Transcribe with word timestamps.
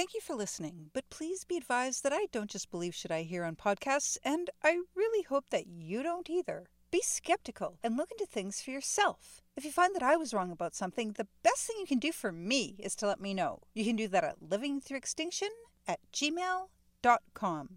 Thank 0.00 0.14
you 0.14 0.22
for 0.22 0.34
listening, 0.34 0.88
but 0.94 1.10
please 1.10 1.44
be 1.44 1.58
advised 1.58 2.04
that 2.04 2.12
I 2.14 2.24
don't 2.32 2.48
just 2.48 2.70
believe 2.70 2.94
shit 2.94 3.10
I 3.10 3.20
hear 3.20 3.44
on 3.44 3.54
podcasts, 3.54 4.16
and 4.24 4.48
I 4.64 4.80
really 4.96 5.24
hope 5.24 5.50
that 5.50 5.66
you 5.66 6.02
don't 6.02 6.30
either. 6.30 6.68
Be 6.90 7.02
skeptical 7.02 7.76
and 7.84 7.98
look 7.98 8.10
into 8.10 8.24
things 8.24 8.62
for 8.62 8.70
yourself. 8.70 9.42
If 9.58 9.64
you 9.66 9.70
find 9.70 9.94
that 9.94 10.02
I 10.02 10.16
was 10.16 10.32
wrong 10.32 10.50
about 10.50 10.74
something, 10.74 11.12
the 11.12 11.26
best 11.42 11.66
thing 11.66 11.76
you 11.78 11.86
can 11.86 11.98
do 11.98 12.12
for 12.12 12.32
me 12.32 12.76
is 12.78 12.96
to 12.96 13.06
let 13.06 13.20
me 13.20 13.34
know. 13.34 13.60
You 13.74 13.84
can 13.84 13.94
do 13.94 14.08
that 14.08 14.24
at 14.24 14.40
livingthroughextinction 14.40 15.50
at 15.86 16.00
gmail.com. 16.14 17.68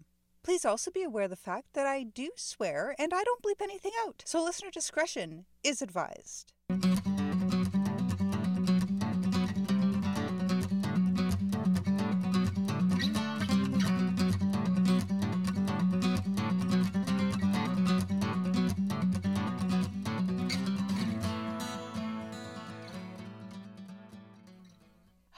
Please 0.42 0.64
also 0.64 0.90
be 0.90 1.02
aware 1.02 1.24
of 1.24 1.30
the 1.30 1.36
fact 1.36 1.74
that 1.74 1.86
I 1.86 2.04
do 2.04 2.30
swear 2.36 2.94
and 2.98 3.12
I 3.12 3.22
don't 3.22 3.42
bleep 3.42 3.60
anything 3.60 3.92
out, 4.06 4.22
so 4.24 4.42
listener 4.42 4.70
discretion 4.70 5.44
is 5.62 5.82
advised. 5.82 6.54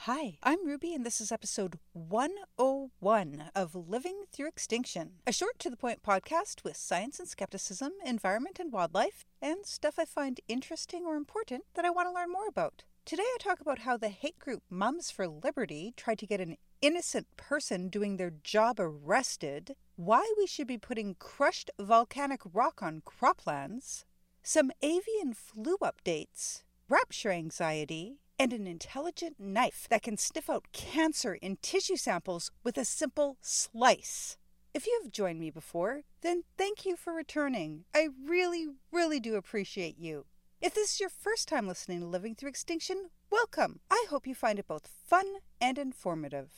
Hi, 0.07 0.37
I'm 0.41 0.65
Ruby, 0.65 0.93
and 0.93 1.05
this 1.05 1.19
is 1.19 1.33
episode 1.33 1.79
101 1.91 3.51
of 3.53 3.75
Living 3.75 4.23
Through 4.31 4.47
Extinction, 4.47 5.15
a 5.27 5.33
short 5.33 5.59
to 5.59 5.69
the 5.69 5.75
point 5.75 6.01
podcast 6.01 6.63
with 6.63 6.77
science 6.77 7.19
and 7.19 7.27
skepticism, 7.27 7.91
environment 8.05 8.57
and 8.57 8.71
wildlife, 8.71 9.25
and 9.41 9.65
stuff 9.65 9.99
I 9.99 10.05
find 10.05 10.39
interesting 10.47 11.03
or 11.05 11.17
important 11.17 11.65
that 11.73 11.83
I 11.83 11.89
want 11.89 12.07
to 12.07 12.13
learn 12.13 12.31
more 12.31 12.47
about. 12.47 12.85
Today 13.03 13.23
I 13.25 13.37
talk 13.41 13.59
about 13.59 13.79
how 13.79 13.97
the 13.97 14.07
hate 14.07 14.39
group 14.39 14.63
Moms 14.69 15.11
for 15.11 15.27
Liberty 15.27 15.93
tried 15.97 16.19
to 16.19 16.25
get 16.25 16.39
an 16.39 16.55
innocent 16.81 17.27
person 17.35 17.89
doing 17.89 18.15
their 18.15 18.31
job 18.45 18.79
arrested, 18.79 19.75
why 19.97 20.25
we 20.37 20.47
should 20.47 20.67
be 20.67 20.77
putting 20.77 21.15
crushed 21.15 21.69
volcanic 21.77 22.39
rock 22.53 22.81
on 22.81 23.01
croplands, 23.01 24.05
some 24.41 24.71
avian 24.81 25.33
flu 25.33 25.75
updates, 25.79 26.63
rapture 26.87 27.31
anxiety, 27.31 28.19
and 28.39 28.53
an 28.53 28.67
intelligent 28.67 29.39
knife 29.39 29.87
that 29.89 30.03
can 30.03 30.17
sniff 30.17 30.49
out 30.49 30.65
cancer 30.71 31.35
in 31.35 31.57
tissue 31.61 31.97
samples 31.97 32.51
with 32.63 32.77
a 32.77 32.85
simple 32.85 33.37
slice. 33.41 34.37
If 34.73 34.85
you 34.85 34.99
have 35.01 35.11
joined 35.11 35.39
me 35.39 35.49
before, 35.49 36.01
then 36.21 36.43
thank 36.57 36.85
you 36.85 36.95
for 36.95 37.13
returning. 37.13 37.85
I 37.95 38.09
really, 38.25 38.67
really 38.91 39.19
do 39.19 39.35
appreciate 39.35 39.97
you. 39.97 40.25
If 40.61 40.75
this 40.75 40.93
is 40.93 40.99
your 40.99 41.09
first 41.09 41.47
time 41.47 41.67
listening 41.67 41.99
to 42.01 42.05
Living 42.05 42.35
Through 42.35 42.49
Extinction, 42.49 43.09
welcome. 43.31 43.79
I 43.89 44.05
hope 44.09 44.27
you 44.27 44.35
find 44.35 44.59
it 44.59 44.67
both 44.67 44.87
fun 44.87 45.25
and 45.59 45.77
informative. 45.77 46.51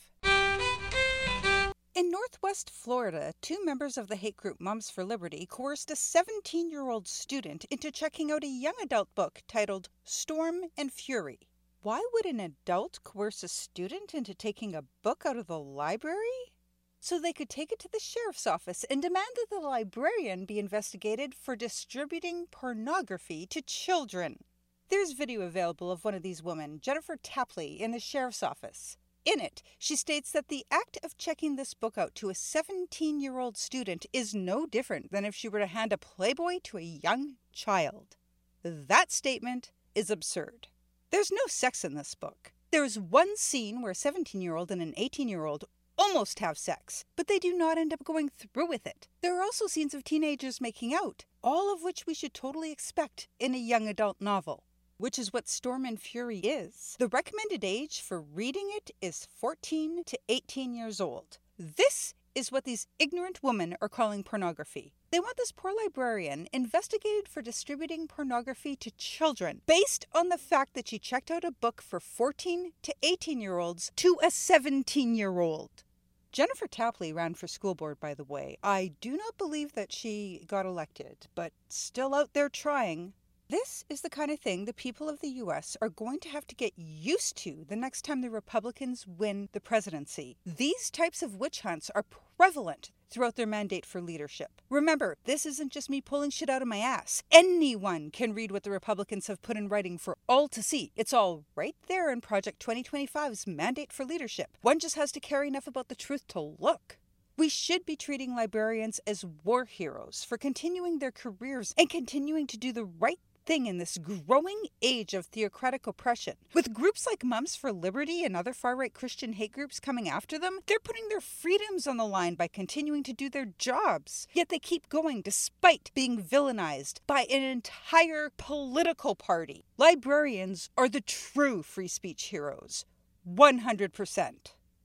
In 1.92 2.10
Northwest 2.10 2.70
Florida, 2.70 3.34
two 3.42 3.64
members 3.64 3.98
of 3.98 4.08
the 4.08 4.16
hate 4.16 4.36
group 4.36 4.60
Moms 4.60 4.88
for 4.88 5.04
Liberty 5.04 5.44
coerced 5.44 5.90
a 5.90 5.96
17 5.96 6.70
year 6.70 6.88
old 6.88 7.08
student 7.08 7.64
into 7.70 7.90
checking 7.90 8.30
out 8.30 8.44
a 8.44 8.48
young 8.48 8.76
adult 8.82 9.14
book 9.14 9.42
titled 9.48 9.88
Storm 10.04 10.62
and 10.78 10.92
Fury. 10.92 11.49
Why 11.82 12.02
would 12.12 12.26
an 12.26 12.40
adult 12.40 12.98
coerce 13.04 13.42
a 13.42 13.48
student 13.48 14.12
into 14.12 14.34
taking 14.34 14.74
a 14.74 14.84
book 15.02 15.22
out 15.24 15.38
of 15.38 15.46
the 15.46 15.58
library? 15.58 16.52
So 17.00 17.18
they 17.18 17.32
could 17.32 17.48
take 17.48 17.72
it 17.72 17.78
to 17.78 17.88
the 17.90 17.98
sheriff's 17.98 18.46
office 18.46 18.84
and 18.90 19.00
demand 19.00 19.28
that 19.36 19.46
the 19.48 19.66
librarian 19.66 20.44
be 20.44 20.58
investigated 20.58 21.34
for 21.34 21.56
distributing 21.56 22.48
pornography 22.50 23.46
to 23.46 23.62
children. 23.62 24.44
There's 24.90 25.12
video 25.12 25.40
available 25.40 25.90
of 25.90 26.04
one 26.04 26.14
of 26.14 26.22
these 26.22 26.42
women, 26.42 26.80
Jennifer 26.82 27.16
Tapley, 27.16 27.80
in 27.80 27.92
the 27.92 27.98
sheriff's 27.98 28.42
office. 28.42 28.98
In 29.24 29.40
it, 29.40 29.62
she 29.78 29.96
states 29.96 30.32
that 30.32 30.48
the 30.48 30.66
act 30.70 30.98
of 31.02 31.16
checking 31.16 31.56
this 31.56 31.72
book 31.72 31.96
out 31.96 32.14
to 32.16 32.28
a 32.28 32.34
17 32.34 33.22
year 33.22 33.38
old 33.38 33.56
student 33.56 34.04
is 34.12 34.34
no 34.34 34.66
different 34.66 35.12
than 35.12 35.24
if 35.24 35.34
she 35.34 35.48
were 35.48 35.60
to 35.60 35.66
hand 35.66 35.94
a 35.94 35.98
Playboy 35.98 36.58
to 36.64 36.76
a 36.76 36.82
young 36.82 37.36
child. 37.54 38.16
That 38.62 39.10
statement 39.10 39.72
is 39.94 40.10
absurd. 40.10 40.68
There's 41.10 41.32
no 41.32 41.42
sex 41.48 41.84
in 41.84 41.94
this 41.94 42.14
book. 42.14 42.52
There 42.70 42.84
is 42.84 42.98
one 42.98 43.36
scene 43.36 43.82
where 43.82 43.90
a 43.90 43.96
17 43.96 44.40
year 44.40 44.54
old 44.54 44.70
and 44.70 44.80
an 44.80 44.94
18 44.96 45.28
year 45.28 45.44
old 45.44 45.64
almost 45.98 46.38
have 46.38 46.56
sex, 46.56 47.04
but 47.16 47.26
they 47.26 47.40
do 47.40 47.52
not 47.52 47.78
end 47.78 47.92
up 47.92 48.04
going 48.04 48.28
through 48.28 48.68
with 48.68 48.86
it. 48.86 49.08
There 49.20 49.36
are 49.36 49.42
also 49.42 49.66
scenes 49.66 49.92
of 49.92 50.04
teenagers 50.04 50.60
making 50.60 50.94
out, 50.94 51.24
all 51.42 51.72
of 51.72 51.82
which 51.82 52.06
we 52.06 52.14
should 52.14 52.32
totally 52.32 52.70
expect 52.70 53.26
in 53.40 53.54
a 53.54 53.58
young 53.58 53.88
adult 53.88 54.20
novel, 54.20 54.62
which 54.98 55.18
is 55.18 55.32
what 55.32 55.48
Storm 55.48 55.84
and 55.84 56.00
Fury 56.00 56.38
is. 56.38 56.94
The 57.00 57.08
recommended 57.08 57.64
age 57.64 58.00
for 58.00 58.20
reading 58.20 58.68
it 58.70 58.92
is 59.02 59.26
14 59.36 60.04
to 60.04 60.18
18 60.28 60.74
years 60.74 61.00
old. 61.00 61.38
This 61.58 62.14
is 62.36 62.52
what 62.52 62.64
these 62.64 62.86
ignorant 63.00 63.42
women 63.42 63.76
are 63.82 63.88
calling 63.88 64.22
pornography. 64.22 64.94
They 65.10 65.18
want 65.18 65.36
this 65.36 65.50
poor 65.50 65.72
librarian 65.76 66.46
investigated 66.52 67.26
for 67.26 67.42
distributing 67.42 68.06
pornography 68.06 68.76
to 68.76 68.92
children 68.92 69.60
based 69.66 70.06
on 70.12 70.28
the 70.28 70.38
fact 70.38 70.74
that 70.74 70.86
she 70.86 71.00
checked 71.00 71.32
out 71.32 71.42
a 71.42 71.50
book 71.50 71.82
for 71.82 71.98
14 71.98 72.72
to 72.82 72.94
18 73.02 73.40
year 73.40 73.58
olds 73.58 73.90
to 73.96 74.18
a 74.22 74.30
17 74.30 75.16
year 75.16 75.40
old. 75.40 75.82
Jennifer 76.30 76.68
Tapley 76.68 77.12
ran 77.12 77.34
for 77.34 77.48
school 77.48 77.74
board, 77.74 77.98
by 77.98 78.14
the 78.14 78.22
way. 78.22 78.56
I 78.62 78.92
do 79.00 79.16
not 79.16 79.36
believe 79.36 79.72
that 79.72 79.92
she 79.92 80.44
got 80.46 80.64
elected, 80.64 81.26
but 81.34 81.52
still 81.68 82.14
out 82.14 82.32
there 82.32 82.48
trying. 82.48 83.14
This 83.50 83.84
is 83.88 84.02
the 84.02 84.10
kind 84.10 84.30
of 84.30 84.38
thing 84.38 84.64
the 84.64 84.72
people 84.72 85.08
of 85.08 85.18
the 85.18 85.40
US 85.42 85.76
are 85.82 85.88
going 85.88 86.20
to 86.20 86.28
have 86.28 86.46
to 86.46 86.54
get 86.54 86.72
used 86.76 87.36
to 87.38 87.64
the 87.68 87.74
next 87.74 88.02
time 88.02 88.20
the 88.20 88.30
Republicans 88.30 89.08
win 89.08 89.48
the 89.50 89.60
presidency. 89.60 90.36
These 90.46 90.88
types 90.88 91.20
of 91.20 91.34
witch 91.34 91.62
hunts 91.62 91.90
are 91.92 92.04
prevalent 92.36 92.92
throughout 93.10 93.34
their 93.34 93.48
mandate 93.48 93.84
for 93.84 94.00
leadership. 94.00 94.62
Remember, 94.70 95.16
this 95.24 95.44
isn't 95.46 95.72
just 95.72 95.90
me 95.90 96.00
pulling 96.00 96.30
shit 96.30 96.48
out 96.48 96.62
of 96.62 96.68
my 96.68 96.78
ass. 96.78 97.24
Anyone 97.32 98.12
can 98.12 98.34
read 98.34 98.52
what 98.52 98.62
the 98.62 98.70
Republicans 98.70 99.26
have 99.26 99.42
put 99.42 99.56
in 99.56 99.68
writing 99.68 99.98
for 99.98 100.16
all 100.28 100.46
to 100.46 100.62
see. 100.62 100.92
It's 100.94 101.12
all 101.12 101.42
right 101.56 101.74
there 101.88 102.12
in 102.12 102.20
Project 102.20 102.64
2025's 102.64 103.48
mandate 103.48 103.92
for 103.92 104.04
leadership. 104.04 104.56
One 104.62 104.78
just 104.78 104.94
has 104.94 105.10
to 105.10 105.18
care 105.18 105.42
enough 105.42 105.66
about 105.66 105.88
the 105.88 105.96
truth 105.96 106.24
to 106.28 106.54
look. 106.60 106.98
We 107.36 107.48
should 107.48 107.86
be 107.86 107.96
treating 107.96 108.36
librarians 108.36 109.00
as 109.06 109.24
war 109.24 109.64
heroes 109.64 110.22
for 110.22 110.36
continuing 110.36 110.98
their 110.98 111.10
careers 111.10 111.74
and 111.76 111.88
continuing 111.88 112.46
to 112.48 112.58
do 112.58 112.70
the 112.70 112.84
right 112.84 113.18
thing 113.50 113.66
in 113.66 113.78
this 113.78 113.98
growing 113.98 114.62
age 114.80 115.12
of 115.12 115.26
theocratic 115.26 115.84
oppression. 115.88 116.34
With 116.54 116.72
groups 116.72 117.04
like 117.04 117.24
Moms 117.24 117.56
for 117.56 117.72
Liberty 117.72 118.22
and 118.24 118.36
other 118.36 118.52
far 118.52 118.76
right 118.76 118.94
Christian 118.94 119.32
hate 119.32 119.50
groups 119.50 119.80
coming 119.80 120.08
after 120.08 120.38
them, 120.38 120.60
they're 120.68 120.78
putting 120.78 121.08
their 121.08 121.20
freedoms 121.20 121.88
on 121.88 121.96
the 121.96 122.06
line 122.06 122.36
by 122.36 122.46
continuing 122.46 123.02
to 123.02 123.12
do 123.12 123.28
their 123.28 123.48
jobs. 123.58 124.28
Yet 124.32 124.50
they 124.50 124.60
keep 124.60 124.88
going 124.88 125.20
despite 125.20 125.90
being 125.96 126.22
villainized 126.22 127.00
by 127.08 127.22
an 127.22 127.42
entire 127.42 128.30
political 128.36 129.16
party. 129.16 129.64
Librarians 129.76 130.70
are 130.78 130.88
the 130.88 131.00
true 131.00 131.64
free 131.64 131.88
speech 131.88 132.26
heroes. 132.26 132.84
100%. 133.28 134.32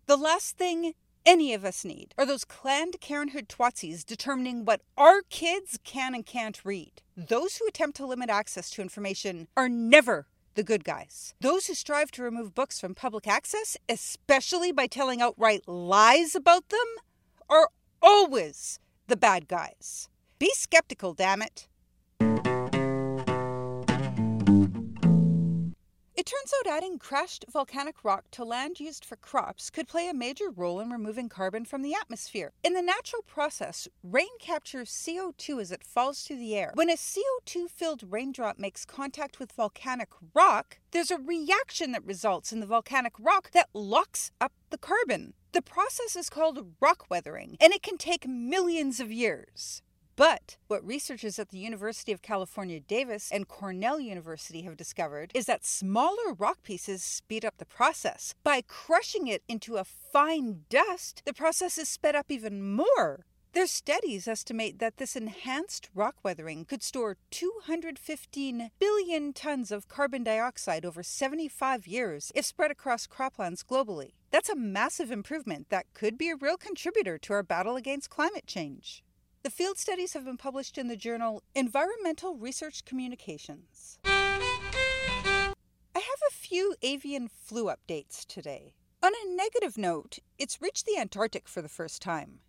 The 0.07 0.17
last 0.17 0.57
thing 0.57 0.93
any 1.25 1.53
of 1.53 1.65
us 1.65 1.83
need 1.83 2.13
are 2.17 2.25
those 2.25 2.45
Klanned 2.45 2.99
Karenhood 3.01 3.47
twatsies 3.47 4.05
determining 4.05 4.63
what 4.63 4.81
our 4.97 5.21
kids 5.29 5.79
can 5.83 6.13
and 6.13 6.25
can't 6.25 6.63
read. 6.63 7.01
Those 7.17 7.57
who 7.57 7.67
attempt 7.67 7.97
to 7.97 8.05
limit 8.05 8.29
access 8.29 8.69
to 8.71 8.81
information 8.81 9.47
are 9.57 9.67
never 9.67 10.27
the 10.53 10.63
good 10.63 10.83
guys. 10.83 11.33
Those 11.41 11.67
who 11.67 11.73
strive 11.73 12.11
to 12.11 12.23
remove 12.23 12.55
books 12.55 12.79
from 12.79 12.95
public 12.95 13.27
access, 13.27 13.75
especially 13.89 14.71
by 14.71 14.87
telling 14.87 15.21
outright 15.21 15.67
lies 15.67 16.35
about 16.35 16.69
them, 16.69 16.87
are 17.49 17.69
always 18.01 18.79
the 19.07 19.17
bad 19.17 19.47
guys. 19.47 20.09
Be 20.39 20.51
skeptical, 20.53 21.13
damn 21.13 21.41
it. 21.41 21.67
It 26.25 26.31
turns 26.31 26.53
out 26.59 26.73
adding 26.77 26.97
crashed 26.97 27.45
volcanic 27.53 28.03
rock 28.03 28.31
to 28.31 28.43
land 28.43 28.79
used 28.79 29.05
for 29.05 29.15
crops 29.15 29.69
could 29.69 29.87
play 29.87 30.09
a 30.09 30.13
major 30.13 30.49
role 30.49 30.79
in 30.79 30.89
removing 30.89 31.29
carbon 31.29 31.65
from 31.65 31.83
the 31.83 31.93
atmosphere. 31.93 32.51
In 32.63 32.73
the 32.73 32.81
natural 32.81 33.21
process, 33.21 33.87
rain 34.01 34.39
captures 34.39 34.89
CO2 34.89 35.61
as 35.61 35.71
it 35.71 35.83
falls 35.83 36.23
through 36.23 36.37
the 36.37 36.55
air. 36.55 36.71
When 36.73 36.89
a 36.89 36.95
CO2 36.95 37.69
filled 37.69 38.11
raindrop 38.11 38.57
makes 38.57 38.85
contact 38.85 39.37
with 39.37 39.51
volcanic 39.51 40.09
rock, 40.33 40.79
there's 40.89 41.11
a 41.11 41.19
reaction 41.19 41.91
that 41.91 42.03
results 42.03 42.51
in 42.51 42.59
the 42.59 42.65
volcanic 42.65 43.13
rock 43.19 43.51
that 43.51 43.69
locks 43.75 44.31
up 44.41 44.53
the 44.71 44.79
carbon. 44.79 45.35
The 45.51 45.61
process 45.61 46.15
is 46.15 46.31
called 46.31 46.73
rock 46.81 47.05
weathering, 47.07 47.55
and 47.61 47.71
it 47.71 47.83
can 47.83 47.99
take 47.99 48.27
millions 48.27 48.99
of 48.99 49.11
years. 49.11 49.83
But 50.15 50.55
what 50.67 50.85
researchers 50.85 51.39
at 51.39 51.49
the 51.49 51.57
University 51.57 52.13
of 52.13 52.21
California, 52.21 52.79
Davis 52.79 53.29
and 53.33 53.49
Cornell 53.49 53.99
University 53.99 54.61
have 54.61 54.77
discovered 54.77 55.31
is 55.33 55.45
that 55.45 55.65
smaller 55.65 56.33
rock 56.37 56.63
pieces 56.63 57.03
speed 57.03 57.43
up 57.43 57.57
the 57.57 57.65
process. 57.65 58.33
By 58.43 58.61
crushing 58.61 59.27
it 59.27 59.43
into 59.49 59.75
a 59.75 59.83
fine 59.83 60.61
dust, 60.69 61.21
the 61.25 61.33
process 61.33 61.77
is 61.77 61.89
sped 61.89 62.15
up 62.15 62.27
even 62.29 62.75
more. 62.75 63.25
Their 63.51 63.67
studies 63.67 64.27
estimate 64.27 64.79
that 64.79 64.97
this 64.97 65.15
enhanced 65.15 65.89
rock 65.95 66.15
weathering 66.23 66.65
could 66.65 66.83
store 66.83 67.15
215 67.31 68.69
billion 68.79 69.31
tons 69.33 69.71
of 69.71 69.87
carbon 69.87 70.23
dioxide 70.23 70.85
over 70.85 71.03
75 71.03 71.87
years 71.87 72.33
if 72.35 72.43
spread 72.43 72.71
across 72.71 73.07
croplands 73.07 73.63
globally. 73.63 74.11
That's 74.29 74.49
a 74.49 74.57
massive 74.57 75.09
improvement 75.09 75.69
that 75.69 75.93
could 75.93 76.17
be 76.17 76.29
a 76.29 76.35
real 76.35 76.57
contributor 76.57 77.17
to 77.17 77.33
our 77.33 77.43
battle 77.43 77.77
against 77.77 78.09
climate 78.09 78.45
change. 78.45 79.04
The 79.45 79.51
field 79.51 79.77
studies 79.77 80.13
have 80.13 80.25
been 80.25 80.37
published 80.37 80.75
in 80.75 80.87
the 80.87 80.95
journal 80.95 81.43
Environmental 81.53 82.35
Research 82.35 82.83
Communications. 82.83 83.99
I 84.03 85.53
have 85.93 86.21
a 86.27 86.33
few 86.33 86.73
avian 86.81 87.27
flu 87.27 87.65
updates 87.65 88.25
today. 88.25 88.73
On 89.03 89.11
a 89.13 89.35
negative 89.35 89.77
note, 89.77 90.17
it's 90.39 90.63
reached 90.63 90.87
the 90.87 90.97
Antarctic 90.97 91.47
for 91.47 91.61
the 91.61 91.69
first 91.69 92.01
time. 92.01 92.39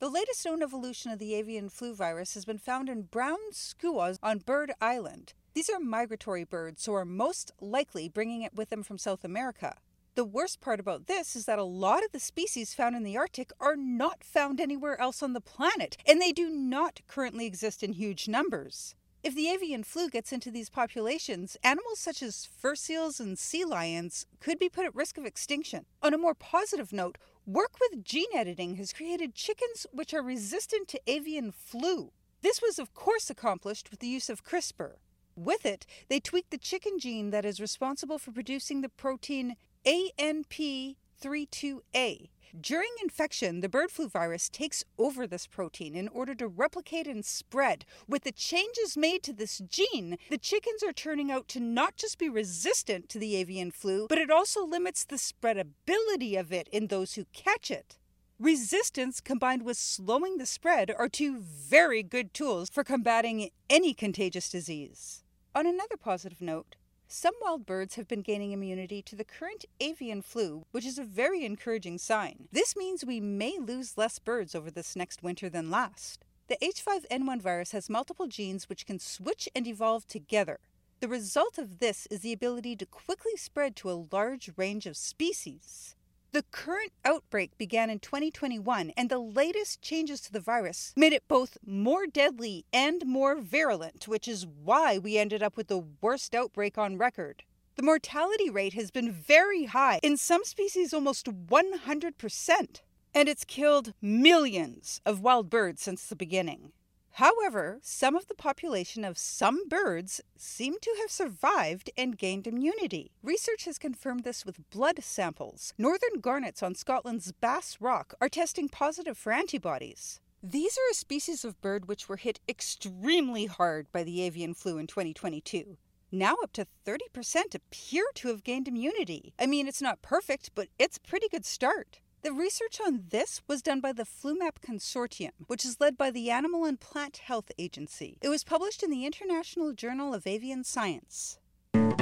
The 0.00 0.08
latest 0.08 0.44
known 0.44 0.60
evolution 0.60 1.12
of 1.12 1.20
the 1.20 1.34
avian 1.34 1.68
flu 1.68 1.94
virus 1.94 2.34
has 2.34 2.44
been 2.44 2.58
found 2.58 2.88
in 2.88 3.02
brown 3.02 3.38
skuas 3.52 4.18
on 4.20 4.38
Bird 4.38 4.72
Island. 4.80 5.34
These 5.54 5.70
are 5.70 5.78
migratory 5.78 6.42
birds, 6.42 6.82
so 6.82 6.94
are 6.94 7.04
most 7.04 7.52
likely 7.60 8.08
bringing 8.08 8.42
it 8.42 8.56
with 8.56 8.70
them 8.70 8.82
from 8.82 8.98
South 8.98 9.24
America. 9.24 9.76
The 10.16 10.24
worst 10.24 10.60
part 10.60 10.80
about 10.80 11.06
this 11.06 11.36
is 11.36 11.44
that 11.44 11.60
a 11.60 11.64
lot 11.64 12.04
of 12.04 12.10
the 12.10 12.18
species 12.18 12.74
found 12.74 12.96
in 12.96 13.04
the 13.04 13.16
Arctic 13.16 13.52
are 13.60 13.76
not 13.76 14.24
found 14.24 14.60
anywhere 14.60 15.00
else 15.00 15.22
on 15.22 15.34
the 15.34 15.40
planet, 15.40 15.96
and 16.04 16.20
they 16.20 16.32
do 16.32 16.50
not 16.50 17.00
currently 17.06 17.46
exist 17.46 17.82
in 17.82 17.92
huge 17.92 18.26
numbers. 18.26 18.96
If 19.22 19.36
the 19.36 19.48
avian 19.48 19.84
flu 19.84 20.08
gets 20.08 20.32
into 20.32 20.50
these 20.50 20.68
populations, 20.68 21.56
animals 21.62 22.00
such 22.00 22.22
as 22.22 22.44
fur 22.46 22.74
seals 22.74 23.20
and 23.20 23.38
sea 23.38 23.64
lions 23.64 24.26
could 24.40 24.58
be 24.58 24.68
put 24.68 24.84
at 24.84 24.94
risk 24.94 25.16
of 25.16 25.26
extinction. 25.26 25.84
On 26.02 26.12
a 26.12 26.18
more 26.18 26.34
positive 26.34 26.92
note, 26.92 27.16
work 27.46 27.76
with 27.80 28.04
gene 28.04 28.34
editing 28.34 28.76
has 28.76 28.92
created 28.92 29.34
chickens 29.34 29.86
which 29.92 30.12
are 30.12 30.22
resistant 30.22 30.88
to 30.88 31.00
avian 31.06 31.52
flu. 31.52 32.10
This 32.40 32.60
was, 32.60 32.78
of 32.78 32.94
course, 32.94 33.30
accomplished 33.30 33.90
with 33.90 34.00
the 34.00 34.08
use 34.08 34.28
of 34.28 34.42
CRISPR. 34.42 34.94
With 35.36 35.64
it, 35.64 35.86
they 36.08 36.18
tweaked 36.18 36.50
the 36.50 36.58
chicken 36.58 36.98
gene 36.98 37.30
that 37.30 37.44
is 37.44 37.60
responsible 37.60 38.18
for 38.18 38.32
producing 38.32 38.80
the 38.80 38.88
protein 38.88 39.56
ANP32A, 39.86 42.28
during 42.60 42.90
infection, 43.00 43.60
the 43.60 43.68
bird 43.68 43.90
flu 43.90 44.08
virus 44.08 44.48
takes 44.48 44.84
over 44.98 45.26
this 45.26 45.46
protein 45.46 45.94
in 45.94 46.08
order 46.08 46.34
to 46.34 46.48
replicate 46.48 47.06
and 47.06 47.24
spread. 47.24 47.84
With 48.08 48.24
the 48.24 48.32
changes 48.32 48.96
made 48.96 49.22
to 49.22 49.32
this 49.32 49.58
gene, 49.58 50.18
the 50.28 50.36
chickens 50.36 50.82
are 50.82 50.92
turning 50.92 51.30
out 51.30 51.46
to 51.48 51.60
not 51.60 51.96
just 51.96 52.18
be 52.18 52.28
resistant 52.28 53.08
to 53.10 53.18
the 53.18 53.36
avian 53.36 53.70
flu, 53.70 54.06
but 54.08 54.18
it 54.18 54.30
also 54.30 54.66
limits 54.66 55.04
the 55.04 55.16
spreadability 55.16 56.38
of 56.38 56.52
it 56.52 56.68
in 56.72 56.88
those 56.88 57.14
who 57.14 57.24
catch 57.32 57.70
it. 57.70 57.98
Resistance 58.38 59.20
combined 59.20 59.62
with 59.62 59.76
slowing 59.76 60.38
the 60.38 60.46
spread 60.46 60.90
are 60.98 61.08
two 61.08 61.38
very 61.38 62.02
good 62.02 62.34
tools 62.34 62.68
for 62.68 62.82
combating 62.82 63.50
any 63.68 63.94
contagious 63.94 64.50
disease. 64.50 65.22
On 65.54 65.66
another 65.66 65.96
positive 65.96 66.42
note, 66.42 66.74
some 67.12 67.34
wild 67.42 67.66
birds 67.66 67.96
have 67.96 68.06
been 68.06 68.22
gaining 68.22 68.52
immunity 68.52 69.02
to 69.02 69.16
the 69.16 69.24
current 69.24 69.64
avian 69.80 70.22
flu, 70.22 70.64
which 70.70 70.86
is 70.86 70.96
a 70.96 71.02
very 71.02 71.44
encouraging 71.44 71.98
sign. 71.98 72.46
This 72.52 72.76
means 72.76 73.04
we 73.04 73.20
may 73.20 73.58
lose 73.58 73.98
less 73.98 74.20
birds 74.20 74.54
over 74.54 74.70
this 74.70 74.94
next 74.94 75.20
winter 75.20 75.48
than 75.50 75.72
last. 75.72 76.24
The 76.46 76.56
H5N1 76.62 77.42
virus 77.42 77.72
has 77.72 77.90
multiple 77.90 78.28
genes 78.28 78.68
which 78.68 78.86
can 78.86 79.00
switch 79.00 79.48
and 79.56 79.66
evolve 79.66 80.06
together. 80.06 80.60
The 81.00 81.08
result 81.08 81.58
of 81.58 81.80
this 81.80 82.06
is 82.12 82.20
the 82.20 82.32
ability 82.32 82.76
to 82.76 82.86
quickly 82.86 83.36
spread 83.36 83.74
to 83.76 83.90
a 83.90 84.06
large 84.12 84.52
range 84.56 84.86
of 84.86 84.96
species. 84.96 85.96
The 86.32 86.44
current 86.52 86.92
outbreak 87.04 87.58
began 87.58 87.90
in 87.90 87.98
2021, 87.98 88.92
and 88.96 89.10
the 89.10 89.18
latest 89.18 89.82
changes 89.82 90.20
to 90.20 90.32
the 90.32 90.38
virus 90.38 90.92
made 90.96 91.12
it 91.12 91.26
both 91.26 91.58
more 91.66 92.06
deadly 92.06 92.64
and 92.72 93.04
more 93.04 93.34
virulent, 93.34 94.06
which 94.06 94.28
is 94.28 94.46
why 94.46 94.96
we 94.96 95.18
ended 95.18 95.42
up 95.42 95.56
with 95.56 95.66
the 95.66 95.84
worst 96.00 96.32
outbreak 96.32 96.78
on 96.78 96.96
record. 96.96 97.42
The 97.74 97.82
mortality 97.82 98.48
rate 98.48 98.74
has 98.74 98.92
been 98.92 99.10
very 99.10 99.64
high, 99.64 99.98
in 100.04 100.16
some 100.16 100.44
species, 100.44 100.94
almost 100.94 101.26
100%, 101.26 102.80
and 103.12 103.28
it's 103.28 103.44
killed 103.44 103.92
millions 104.00 105.00
of 105.04 105.22
wild 105.22 105.50
birds 105.50 105.82
since 105.82 106.06
the 106.06 106.14
beginning. 106.14 106.70
However, 107.14 107.80
some 107.82 108.16
of 108.16 108.28
the 108.28 108.34
population 108.34 109.04
of 109.04 109.18
some 109.18 109.68
birds 109.68 110.20
seem 110.36 110.76
to 110.80 110.96
have 111.00 111.10
survived 111.10 111.90
and 111.96 112.16
gained 112.16 112.46
immunity. 112.46 113.10
Research 113.22 113.64
has 113.64 113.78
confirmed 113.78 114.24
this 114.24 114.46
with 114.46 114.70
blood 114.70 115.02
samples. 115.02 115.74
Northern 115.76 116.20
gannets 116.20 116.62
on 116.62 116.74
Scotland's 116.74 117.32
Bass 117.32 117.78
Rock 117.80 118.14
are 118.20 118.28
testing 118.28 118.68
positive 118.68 119.18
for 119.18 119.32
antibodies. 119.32 120.20
These 120.42 120.78
are 120.78 120.90
a 120.90 120.94
species 120.94 121.44
of 121.44 121.60
bird 121.60 121.88
which 121.88 122.08
were 122.08 122.16
hit 122.16 122.40
extremely 122.48 123.46
hard 123.46 123.92
by 123.92 124.04
the 124.04 124.22
avian 124.22 124.54
flu 124.54 124.78
in 124.78 124.86
2022. 124.86 125.76
Now, 126.12 126.36
up 126.42 126.52
to 126.54 126.66
30% 126.86 127.54
appear 127.54 128.04
to 128.14 128.28
have 128.28 128.42
gained 128.42 128.66
immunity. 128.66 129.34
I 129.38 129.46
mean, 129.46 129.68
it's 129.68 129.82
not 129.82 130.02
perfect, 130.02 130.50
but 130.54 130.68
it's 130.78 130.96
a 130.96 131.08
pretty 131.08 131.28
good 131.28 131.44
start. 131.44 132.00
The 132.22 132.32
research 132.34 132.78
on 132.86 133.04
this 133.08 133.40
was 133.48 133.62
done 133.62 133.80
by 133.80 133.94
the 133.94 134.02
FluMap 134.02 134.60
Consortium, 134.62 135.30
which 135.46 135.64
is 135.64 135.80
led 135.80 135.96
by 135.96 136.10
the 136.10 136.30
Animal 136.30 136.66
and 136.66 136.78
Plant 136.78 137.16
Health 137.16 137.50
Agency. 137.58 138.18
It 138.20 138.28
was 138.28 138.44
published 138.44 138.82
in 138.82 138.90
the 138.90 139.06
International 139.06 139.72
Journal 139.72 140.12
of 140.12 140.26
Avian 140.26 140.62
Science. 140.62 141.38
Everyone 141.74 141.96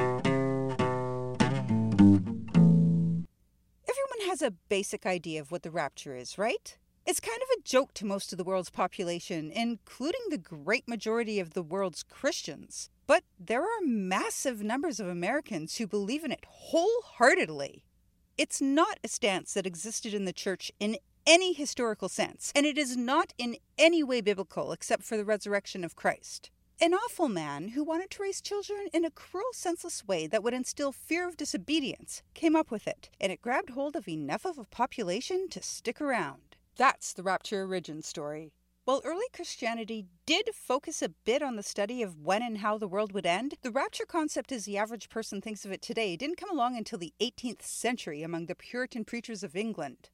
has 4.26 4.42
a 4.42 4.50
basic 4.68 5.06
idea 5.06 5.40
of 5.40 5.52
what 5.52 5.62
the 5.62 5.70
rapture 5.70 6.16
is, 6.16 6.36
right? 6.36 6.76
It's 7.06 7.20
kind 7.20 7.40
of 7.40 7.48
a 7.56 7.62
joke 7.62 7.94
to 7.94 8.04
most 8.04 8.32
of 8.32 8.38
the 8.38 8.44
world's 8.44 8.70
population, 8.70 9.52
including 9.52 10.22
the 10.30 10.38
great 10.38 10.88
majority 10.88 11.38
of 11.38 11.54
the 11.54 11.62
world's 11.62 12.02
Christians. 12.02 12.90
But 13.06 13.22
there 13.38 13.62
are 13.62 13.86
massive 13.86 14.64
numbers 14.64 14.98
of 14.98 15.06
Americans 15.06 15.76
who 15.76 15.86
believe 15.86 16.24
in 16.24 16.32
it 16.32 16.44
wholeheartedly. 16.44 17.84
It's 18.38 18.61
not 18.61 19.00
a 19.02 19.08
stance 19.08 19.55
that 19.55 19.67
existed 19.67 20.14
in 20.14 20.25
the 20.25 20.32
church 20.32 20.70
in 20.79 20.99
any 21.26 21.52
historical 21.52 22.08
sense, 22.08 22.52
and 22.55 22.64
it 22.64 22.79
is 22.79 22.96
not 22.96 23.35
in 23.37 23.56
any 23.76 24.05
way 24.05 24.20
biblical 24.20 24.70
except 24.70 25.02
for 25.02 25.17
the 25.17 25.25
resurrection 25.25 25.82
of 25.82 25.96
Christ. 25.96 26.52
An 26.81 26.94
awful 26.94 27.29
man 27.29 27.70
who 27.70 27.82
wanted 27.82 28.11
to 28.11 28.23
raise 28.23 28.40
children 28.40 28.87
in 28.93 29.05
a 29.05 29.11
cruel, 29.11 29.52
senseless 29.52 30.06
way 30.06 30.29
that 30.29 30.44
would 30.44 30.55
instill 30.55 30.93
fear 30.93 31.26
of 31.26 31.37
disobedience 31.37 32.23
came 32.35 32.55
up 32.55 32.70
with 32.70 32.87
it, 32.87 33.11
and 33.20 33.32
it 33.32 33.43
grabbed 33.43 33.70
hold 33.70 33.96
of 33.96 34.06
enough 34.06 34.44
of 34.44 34.56
a 34.56 34.64
population 34.64 35.49
to 35.49 35.61
stick 35.61 36.00
around. 36.00 36.55
That's 36.76 37.12
the 37.12 37.25
Rapture 37.25 37.64
origin 37.64 38.02
story. 38.02 38.52
While 38.88 39.02
early 39.05 39.26
Christianity 39.35 40.06
did 40.25 40.49
focus 40.55 41.02
a 41.02 41.11
bit 41.11 41.43
on 41.43 41.56
the 41.56 41.62
study 41.62 42.00
of 42.00 42.23
when 42.23 42.40
and 42.40 42.56
how 42.56 42.79
the 42.79 42.88
world 42.88 43.12
would 43.12 43.26
end, 43.26 43.56
the 43.61 43.70
rapture 43.70 44.06
concept 44.06 44.50
as 44.50 44.64
the 44.64 44.79
average 44.79 45.11
person 45.11 45.43
thinks 45.43 45.67
of 45.67 45.73
it 45.73 45.82
today 45.82 46.17
didn't 46.17 46.38
come 46.38 46.49
along 46.49 46.75
until 46.75 46.99
the 46.99 47.12
18th 47.20 47.61
century 47.61 48.23
among 48.23 48.46
the 48.46 48.55
Puritan 48.55 49.05
preachers 49.05 49.43
of 49.43 49.55
England. 49.55 50.08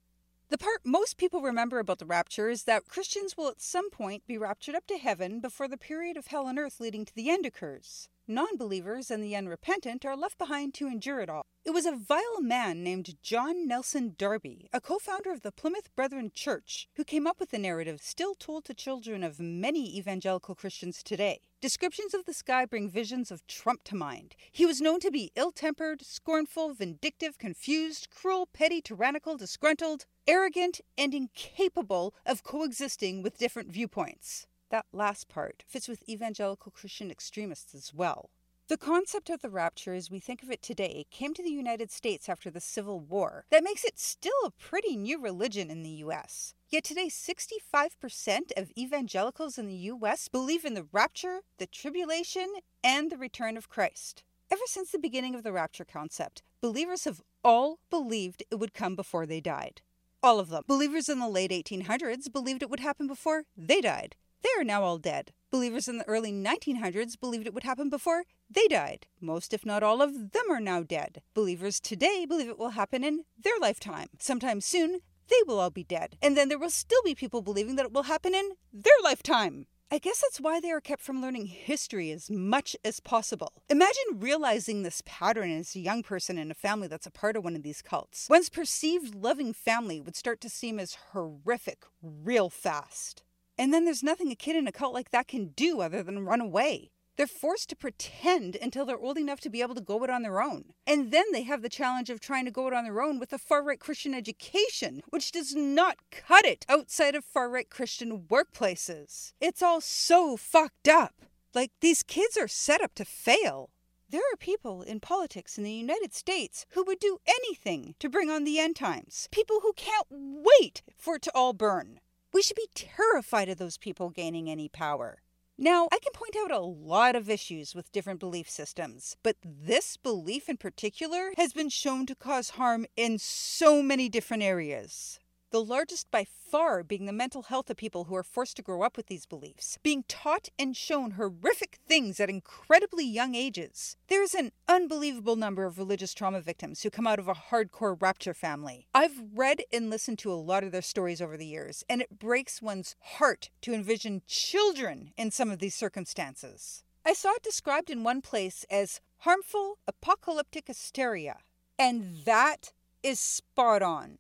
The 0.49 0.59
part 0.59 0.81
most 0.85 1.19
people 1.19 1.41
remember 1.41 1.79
about 1.79 2.00
the 2.00 2.05
rapture 2.05 2.50
is 2.50 2.64
that 2.64 2.88
Christians 2.88 3.37
will 3.37 3.47
at 3.47 3.61
some 3.61 3.90
point 3.90 4.26
be 4.26 4.37
raptured 4.37 4.75
up 4.75 4.88
to 4.88 4.99
heaven 4.99 5.38
before 5.38 5.69
the 5.69 5.78
period 5.78 6.16
of 6.16 6.26
hell 6.26 6.47
on 6.49 6.59
earth 6.59 6.81
leading 6.81 7.04
to 7.04 7.14
the 7.14 7.31
end 7.31 7.47
occurs. 7.47 8.09
Non 8.26 8.57
believers 8.57 9.11
and 9.11 9.23
the 9.23 9.37
unrepentant 9.37 10.02
are 10.07 10.16
left 10.16 10.38
behind 10.38 10.73
to 10.73 10.87
endure 10.87 11.21
it 11.21 11.28
all. 11.28 11.45
It 11.62 11.73
was 11.73 11.85
a 11.85 11.93
vile 11.93 12.40
man 12.40 12.83
named 12.83 13.16
John 13.23 13.69
Nelson 13.69 14.14
Darby, 14.16 14.71
a 14.73 14.81
co 14.81 14.99
founder 14.99 15.31
of 15.31 15.43
the 15.43 15.52
Plymouth 15.52 15.95
Brethren 15.95 16.31
Church, 16.33 16.88
who 16.97 17.04
came 17.04 17.26
up 17.26 17.38
with 17.38 17.50
the 17.50 17.59
narrative 17.59 18.00
still 18.00 18.35
told 18.35 18.64
to 18.64 18.73
children 18.73 19.23
of 19.23 19.40
many 19.40 19.99
evangelical 19.99 20.54
Christians 20.54 21.02
today. 21.02 21.40
Descriptions 21.61 22.14
of 22.14 22.25
the 22.25 22.33
sky 22.33 22.64
bring 22.64 22.88
visions 22.88 23.31
of 23.31 23.47
Trump 23.47 23.85
to 23.85 23.95
mind. 23.95 24.37
He 24.50 24.64
was 24.64 24.81
known 24.81 25.00
to 25.00 25.11
be 25.11 25.31
ill 25.37 25.52
tempered, 25.52 26.00
scornful, 26.00 26.73
vindictive, 26.73 27.37
confused, 27.37 28.09
cruel, 28.09 28.47
petty, 28.47 28.81
tyrannical, 28.81 29.37
disgruntled, 29.37 30.07
arrogant, 30.26 30.81
and 30.97 31.12
incapable 31.12 32.14
of 32.25 32.43
coexisting 32.43 33.23
with 33.23 33.37
different 33.37 33.71
viewpoints 33.71 34.47
that 34.71 34.87
last 34.92 35.28
part 35.28 35.64
fits 35.66 35.88
with 35.88 36.09
evangelical 36.09 36.73
Christian 36.73 37.11
extremists 37.11 37.75
as 37.75 37.92
well. 37.94 38.30
The 38.66 38.78
concept 38.78 39.28
of 39.28 39.42
the 39.42 39.50
rapture, 39.50 39.92
as 39.92 40.11
we 40.11 40.21
think 40.21 40.42
of 40.42 40.50
it 40.50 40.62
today, 40.62 41.04
came 41.11 41.35
to 41.35 41.42
the 41.42 41.50
United 41.50 41.90
States 41.90 42.30
after 42.30 42.50
the 42.50 42.61
Civil 42.61 42.99
War. 42.99 43.44
That 43.50 43.62
makes 43.62 43.85
it 43.85 43.99
still 43.99 44.33
a 44.42 44.50
pretty 44.52 44.97
new 44.97 45.21
religion 45.21 45.71
in 45.71 45.83
the 45.83 45.90
US. 46.06 46.54
Yet 46.71 46.83
today, 46.83 47.09
65% 47.09 48.52
of 48.56 48.73
evangelicals 48.76 49.59
in 49.59 49.66
the 49.66 49.75
US 49.75 50.28
believe 50.28 50.64
in 50.64 50.73
the 50.73 50.87
rapture, 50.92 51.40
the 51.59 51.66
tribulation, 51.66 52.54
and 52.83 53.12
the 53.12 53.18
return 53.18 53.59
of 53.59 53.68
Christ. 53.68 54.25
Ever 54.50 54.62
since 54.64 54.90
the 54.90 54.99
beginning 54.99 55.35
of 55.35 55.42
the 55.42 55.52
rapture 55.52 55.85
concept, 55.85 56.42
believers 56.62 57.04
have 57.04 57.21
all 57.44 57.80
believed 57.90 58.42
it 58.50 58.54
would 58.54 58.73
come 58.73 58.97
before 58.97 59.26
they 59.26 59.42
died. 59.42 59.83
All 60.23 60.40
of 60.40 60.49
them. 60.49 60.64
Believers 60.66 61.11
in 61.11 61.18
the 61.18 61.28
late 61.28 61.50
1800s 61.50 62.33
believed 62.33 62.62
it 62.62 62.71
would 62.71 62.80
happen 62.80 63.06
before 63.06 63.44
they 63.54 63.83
died. 63.83 64.16
They 64.44 64.60
are 64.60 64.64
now 64.64 64.82
all 64.82 64.98
dead. 64.98 65.32
Believers 65.50 65.88
in 65.88 65.96
the 65.96 66.06
early 66.06 66.30
1900s 66.30 67.18
believed 67.18 67.46
it 67.46 67.54
would 67.54 67.62
happen 67.62 67.88
before 67.88 68.24
they 68.50 68.68
died. 68.68 69.06
Most, 69.18 69.54
if 69.54 69.64
not 69.64 69.82
all, 69.82 70.02
of 70.02 70.32
them 70.32 70.50
are 70.50 70.60
now 70.60 70.82
dead. 70.82 71.22
Believers 71.32 71.80
today 71.80 72.26
believe 72.26 72.50
it 72.50 72.58
will 72.58 72.70
happen 72.70 73.02
in 73.02 73.24
their 73.42 73.58
lifetime. 73.58 74.08
Sometime 74.18 74.60
soon, 74.60 75.00
they 75.30 75.36
will 75.46 75.58
all 75.58 75.70
be 75.70 75.82
dead. 75.82 76.18
And 76.20 76.36
then 76.36 76.50
there 76.50 76.58
will 76.58 76.68
still 76.68 77.00
be 77.06 77.14
people 77.14 77.40
believing 77.40 77.76
that 77.76 77.86
it 77.86 77.92
will 77.94 78.02
happen 78.02 78.34
in 78.34 78.50
their 78.70 78.92
lifetime. 79.02 79.66
I 79.90 79.96
guess 79.96 80.20
that's 80.20 80.42
why 80.42 80.60
they 80.60 80.72
are 80.72 80.80
kept 80.80 81.00
from 81.00 81.22
learning 81.22 81.46
history 81.46 82.10
as 82.10 82.28
much 82.30 82.76
as 82.84 83.00
possible. 83.00 83.52
Imagine 83.70 84.18
realizing 84.18 84.82
this 84.82 85.02
pattern 85.06 85.50
as 85.52 85.74
a 85.74 85.80
young 85.80 86.02
person 86.02 86.36
in 86.36 86.50
a 86.50 86.54
family 86.54 86.88
that's 86.88 87.06
a 87.06 87.10
part 87.10 87.36
of 87.36 87.44
one 87.44 87.56
of 87.56 87.62
these 87.62 87.80
cults. 87.80 88.26
One's 88.28 88.50
perceived 88.50 89.14
loving 89.14 89.54
family 89.54 90.02
would 90.02 90.16
start 90.16 90.42
to 90.42 90.50
seem 90.50 90.78
as 90.78 90.98
horrific 91.12 91.84
real 92.02 92.50
fast. 92.50 93.22
And 93.56 93.73
then 93.73 93.84
there's 93.84 94.02
nothing 94.02 94.30
a 94.30 94.37
kid 94.37 94.56
in 94.56 94.66
a 94.66 94.73
cult 94.73 94.94
like 94.94 95.11
that 95.11 95.28
can 95.28 95.49
do 95.49 95.80
other 95.80 96.02
than 96.02 96.25
run 96.25 96.40
away. 96.40 96.90
They're 97.16 97.26
forced 97.28 97.68
to 97.68 97.76
pretend 97.76 98.56
until 98.56 98.84
they're 98.84 98.99
old 98.99 99.16
enough 99.16 99.38
to 99.42 99.50
be 99.50 99.62
able 99.62 99.76
to 99.76 99.80
go 99.80 100.02
it 100.02 100.11
on 100.11 100.23
their 100.23 100.42
own. 100.42 100.75
And 100.84 101.12
then 101.12 101.26
they 101.32 101.42
have 101.44 101.62
the 101.62 101.68
challenge 101.68 102.11
of 102.11 102.18
trying 102.18 102.44
to 102.44 102.50
go 102.50 102.66
it 102.66 102.73
on 102.73 102.82
their 102.82 103.00
own 103.00 103.20
with 103.20 103.32
a 103.32 103.38
far 103.38 103.62
right 103.62 103.78
Christian 103.78 104.14
education, 104.14 105.02
which 105.11 105.30
does 105.30 105.54
not 105.54 105.96
cut 106.11 106.44
it 106.44 106.66
outside 106.68 107.14
of 107.14 107.25
far 107.25 107.49
right 107.49 107.70
Christian 107.70 108.23
workplaces. 108.23 109.32
It's 109.40 109.62
all 109.62 109.80
so 109.80 110.37
fucked 110.37 110.88
up. 110.88 111.14
Like, 111.54 111.70
these 111.80 112.02
kids 112.02 112.37
are 112.37 112.49
set 112.49 112.82
up 112.82 112.96
to 112.96 113.04
fail. 113.04 113.70
There 114.11 114.23
are 114.32 114.37
people 114.37 114.82
in 114.82 114.99
politics 114.99 115.56
in 115.56 115.62
the 115.62 115.73
United 115.73 116.14
States 116.14 116.66
who 116.70 116.82
would 116.84 116.99
do 116.99 117.18
anything 117.26 117.94
to 118.00 118.08
bring 118.08 118.28
on 118.28 118.42
the 118.42 118.58
end 118.58 118.75
times. 118.75 119.28
People 119.30 119.61
who 119.62 119.73
can't 119.73 120.06
wait 120.11 120.82
for 120.96 121.16
it 121.16 121.23
to 121.23 121.32
all 121.34 121.52
burn. 121.52 122.00
We 122.35 122.43
should 122.43 122.57
be 122.57 122.69
terrified 122.75 123.49
of 123.49 123.59
those 123.59 123.79
people 123.79 124.11
gaining 124.11 124.50
any 124.50 124.69
power. 124.69 125.23
Now, 125.57 125.87
I 125.93 126.00
can 126.00 126.11
point 126.12 126.35
out 126.37 126.50
a 126.50 126.59
lot 126.59 127.14
of 127.14 127.31
issues 127.31 127.76
with 127.76 127.93
different 127.93 128.19
belief 128.19 128.50
systems, 128.50 129.17
but 129.23 129.37
this 129.45 129.97
belief 129.97 130.49
in 130.49 130.57
particular 130.57 131.31
has 131.37 131.53
been 131.53 131.69
shown 131.69 132.07
to 132.07 132.17
cause 132.17 132.50
harm 132.50 132.87
in 132.97 133.19
so 133.21 133.85
many 133.85 134.09
different 134.09 134.43
areas 134.43 135.21
the 135.54 135.62
largest 135.62 136.11
by 136.11 136.25
far 136.25 136.82
being 136.82 137.06
the 137.06 137.12
mental 137.12 137.42
health 137.42 137.70
of 137.70 137.76
people 137.76 138.04
who 138.04 138.16
are 138.16 138.25
forced 138.25 138.56
to 138.56 138.62
grow 138.62 138.82
up 138.82 138.96
with 138.96 139.06
these 139.06 139.25
beliefs, 139.25 139.78
being 139.84 140.02
taught 140.08 140.49
and 140.58 140.76
shown 140.76 141.12
horrific 141.12 141.78
things 141.87 142.18
at 142.18 142.28
incredibly 142.28 143.06
young 143.06 143.37
ages. 143.37 143.96
There's 144.08 144.34
an 144.34 144.50
unbelievable 144.66 145.37
number 145.37 145.64
of 145.64 145.78
religious 145.78 146.12
trauma 146.12 146.40
victims 146.40 146.82
who 146.82 146.90
come 146.90 147.06
out 147.06 147.20
of 147.20 147.28
a 147.28 147.34
hardcore 147.34 147.94
rapture 148.02 148.34
family. 148.34 148.88
I've 148.92 149.23
read 149.32 149.62
and 149.73 149.90
listened 149.90 150.18
to 150.18 150.32
a 150.32 150.34
lot 150.34 150.64
of 150.64 150.73
their 150.73 150.82
stories 150.82 151.23
over 151.23 151.37
the 151.37 151.46
years, 151.46 151.84
and 151.88 152.00
it 152.00 152.18
breaks 152.18 152.61
one's 152.61 152.96
heart 152.99 153.50
to 153.61 153.73
envision 153.73 154.23
children 154.26 155.12
in 155.16 155.30
some 155.30 155.52
of 155.52 155.61
these 155.61 155.76
circumstances. 155.76 156.82
I 157.06 157.12
saw 157.12 157.30
it 157.30 157.44
described 157.44 157.90
in 157.90 158.02
one 158.02 158.23
place 158.23 158.66
as 158.73 159.00
harmful 159.18 159.78
apocalyptic 159.87 160.66
hysteria, 160.66 161.37
and 161.78 162.25
that 162.25 162.73
is 163.04 163.20
spot 163.20 163.82
on. 163.82 164.18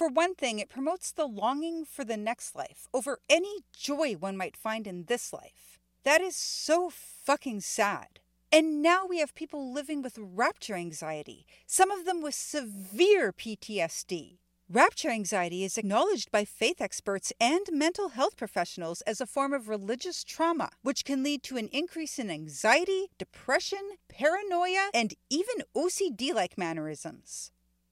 For 0.00 0.08
one 0.08 0.34
thing, 0.34 0.58
it 0.58 0.70
promotes 0.70 1.12
the 1.12 1.26
longing 1.26 1.84
for 1.84 2.04
the 2.04 2.16
next 2.16 2.56
life 2.56 2.88
over 2.94 3.18
any 3.28 3.58
joy 3.76 4.14
one 4.14 4.34
might 4.34 4.56
find 4.56 4.86
in 4.86 5.04
this 5.04 5.30
life. 5.30 5.78
That 6.04 6.22
is 6.22 6.34
so 6.34 6.88
fucking 6.88 7.60
sad. 7.60 8.20
And 8.50 8.80
now 8.80 9.04
we 9.04 9.18
have 9.18 9.34
people 9.34 9.74
living 9.74 10.00
with 10.00 10.16
rapture 10.18 10.74
anxiety, 10.74 11.44
some 11.66 11.90
of 11.90 12.06
them 12.06 12.22
with 12.22 12.34
severe 12.34 13.30
PTSD. 13.30 14.38
Rapture 14.70 15.10
anxiety 15.10 15.64
is 15.64 15.76
acknowledged 15.76 16.30
by 16.30 16.46
faith 16.46 16.80
experts 16.80 17.30
and 17.38 17.66
mental 17.70 18.08
health 18.08 18.38
professionals 18.38 19.02
as 19.02 19.20
a 19.20 19.26
form 19.26 19.52
of 19.52 19.68
religious 19.68 20.24
trauma, 20.24 20.70
which 20.80 21.04
can 21.04 21.22
lead 21.22 21.42
to 21.42 21.58
an 21.58 21.68
increase 21.72 22.18
in 22.18 22.30
anxiety, 22.30 23.08
depression, 23.18 23.98
paranoia, 24.08 24.88
and 24.94 25.12
even 25.28 25.56
OCD 25.76 26.32
like 26.32 26.56
mannerisms. 26.56 27.50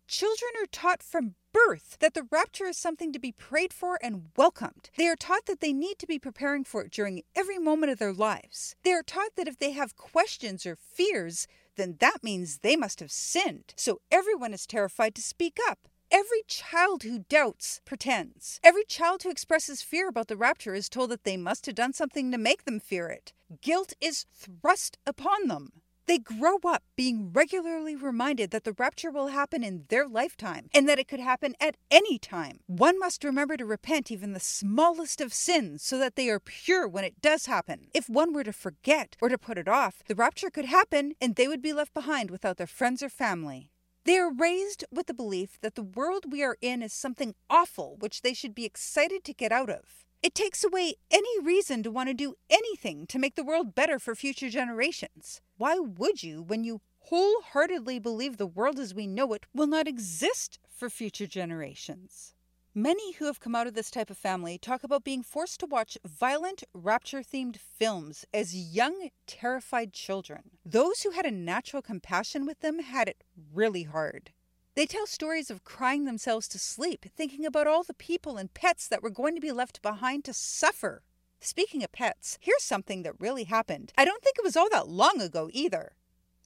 Children 0.08 0.52
are 0.62 0.66
taught 0.72 1.02
from 1.02 1.34
birth 1.66 1.96
that 2.00 2.14
the 2.14 2.26
rapture 2.30 2.66
is 2.66 2.76
something 2.76 3.12
to 3.12 3.18
be 3.18 3.32
prayed 3.32 3.72
for 3.72 3.98
and 4.02 4.30
welcomed. 4.36 4.90
They 4.96 5.08
are 5.08 5.16
taught 5.16 5.46
that 5.46 5.60
they 5.60 5.72
need 5.72 5.98
to 5.98 6.06
be 6.06 6.18
preparing 6.18 6.64
for 6.64 6.82
it 6.82 6.92
during 6.92 7.22
every 7.34 7.58
moment 7.58 7.92
of 7.92 7.98
their 7.98 8.12
lives. 8.12 8.76
They 8.84 8.92
are 8.92 9.02
taught 9.02 9.36
that 9.36 9.48
if 9.48 9.58
they 9.58 9.72
have 9.72 9.96
questions 9.96 10.66
or 10.66 10.76
fears, 10.76 11.46
then 11.76 11.96
that 12.00 12.22
means 12.22 12.58
they 12.58 12.76
must 12.76 13.00
have 13.00 13.10
sinned. 13.10 13.74
So 13.76 14.00
everyone 14.10 14.54
is 14.54 14.66
terrified 14.66 15.14
to 15.16 15.22
speak 15.22 15.58
up. 15.68 15.78
Every 16.10 16.42
child 16.46 17.02
who 17.02 17.24
doubts 17.28 17.80
pretends. 17.84 18.60
Every 18.64 18.84
child 18.84 19.22
who 19.22 19.30
expresses 19.30 19.82
fear 19.82 20.08
about 20.08 20.28
the 20.28 20.36
rapture 20.36 20.74
is 20.74 20.88
told 20.88 21.10
that 21.10 21.24
they 21.24 21.36
must 21.36 21.66
have 21.66 21.74
done 21.74 21.92
something 21.92 22.32
to 22.32 22.38
make 22.38 22.64
them 22.64 22.80
fear 22.80 23.08
it. 23.08 23.32
Guilt 23.60 23.92
is 24.00 24.24
thrust 24.32 24.96
upon 25.06 25.48
them. 25.48 25.82
They 26.08 26.18
grow 26.18 26.56
up 26.64 26.84
being 26.96 27.32
regularly 27.34 27.94
reminded 27.94 28.50
that 28.50 28.64
the 28.64 28.72
rapture 28.72 29.10
will 29.10 29.26
happen 29.26 29.62
in 29.62 29.84
their 29.90 30.08
lifetime 30.08 30.70
and 30.72 30.88
that 30.88 30.98
it 30.98 31.06
could 31.06 31.20
happen 31.20 31.54
at 31.60 31.76
any 31.90 32.18
time. 32.18 32.60
One 32.66 32.98
must 32.98 33.24
remember 33.24 33.58
to 33.58 33.66
repent 33.66 34.10
even 34.10 34.32
the 34.32 34.40
smallest 34.40 35.20
of 35.20 35.34
sins 35.34 35.82
so 35.82 35.98
that 35.98 36.16
they 36.16 36.30
are 36.30 36.40
pure 36.40 36.88
when 36.88 37.04
it 37.04 37.20
does 37.20 37.44
happen. 37.44 37.88
If 37.92 38.08
one 38.08 38.32
were 38.32 38.44
to 38.44 38.54
forget 38.54 39.18
or 39.20 39.28
to 39.28 39.36
put 39.36 39.58
it 39.58 39.68
off, 39.68 40.02
the 40.06 40.14
rapture 40.14 40.48
could 40.48 40.64
happen 40.64 41.12
and 41.20 41.34
they 41.34 41.46
would 41.46 41.60
be 41.60 41.74
left 41.74 41.92
behind 41.92 42.30
without 42.30 42.56
their 42.56 42.66
friends 42.66 43.02
or 43.02 43.10
family. 43.10 43.70
They 44.04 44.16
are 44.16 44.32
raised 44.32 44.86
with 44.90 45.08
the 45.08 45.12
belief 45.12 45.60
that 45.60 45.74
the 45.74 45.82
world 45.82 46.32
we 46.32 46.42
are 46.42 46.56
in 46.62 46.80
is 46.80 46.94
something 46.94 47.34
awful 47.50 47.96
which 47.98 48.22
they 48.22 48.32
should 48.32 48.54
be 48.54 48.64
excited 48.64 49.24
to 49.24 49.34
get 49.34 49.52
out 49.52 49.68
of. 49.68 50.06
It 50.20 50.34
takes 50.34 50.64
away 50.64 50.94
any 51.12 51.40
reason 51.40 51.84
to 51.84 51.92
want 51.92 52.08
to 52.08 52.14
do 52.14 52.34
anything 52.50 53.06
to 53.06 53.20
make 53.20 53.37
the 53.37 53.44
world 53.44 53.76
better 53.76 54.00
for 54.00 54.16
future 54.16 54.50
generations. 54.50 55.40
Why 55.58 55.78
would 55.78 56.25
you 56.25 56.42
when 56.42 56.64
you 56.64 56.80
wholeheartedly 57.02 58.00
believe 58.00 58.37
the 58.37 58.46
world 58.46 58.80
as 58.80 58.92
we 58.92 59.06
know 59.06 59.32
it 59.32 59.46
will 59.54 59.68
not 59.68 59.87
exist 59.87 60.58
for 60.68 60.90
future 60.90 61.28
generations? 61.28 62.34
Many 62.75 63.12
who 63.12 63.26
have 63.26 63.38
come 63.38 63.54
out 63.54 63.68
of 63.68 63.75
this 63.75 63.92
type 63.92 64.10
of 64.10 64.18
family 64.18 64.58
talk 64.58 64.82
about 64.82 65.04
being 65.04 65.22
forced 65.22 65.60
to 65.60 65.66
watch 65.66 65.96
violent, 66.04 66.64
rapture 66.75 67.22
themed 67.22 67.56
films 67.56 68.25
as 68.34 68.54
young, 68.54 69.10
terrified 69.26 69.92
children. 69.92 70.50
Those 70.64 71.02
who 71.02 71.12
had 71.12 71.26
a 71.26 71.30
natural 71.30 71.80
compassion 71.80 72.44
with 72.44 72.58
them 72.58 72.80
had 72.80 73.08
it 73.08 73.22
really 73.52 73.84
hard. 73.84 74.32
They 74.78 74.87
tell 74.87 75.08
stories 75.08 75.50
of 75.50 75.64
crying 75.64 76.04
themselves 76.04 76.47
to 76.47 76.58
sleep, 76.61 77.06
thinking 77.16 77.44
about 77.44 77.66
all 77.66 77.82
the 77.82 77.92
people 77.92 78.37
and 78.37 78.54
pets 78.54 78.87
that 78.87 79.02
were 79.02 79.11
going 79.11 79.35
to 79.35 79.40
be 79.40 79.50
left 79.50 79.82
behind 79.82 80.25
to 80.26 80.32
suffer. 80.32 81.02
Speaking 81.40 81.82
of 81.82 81.90
pets, 81.90 82.38
here's 82.40 82.62
something 82.62 83.02
that 83.02 83.18
really 83.18 83.42
happened. 83.42 83.92
I 83.99 84.04
don't 84.04 84.23
think 84.23 84.37
it 84.38 84.44
was 84.44 84.56
all 84.56 84.70
that 84.70 84.87
long 84.87 85.20
ago 85.20 85.50
either. 85.52 85.97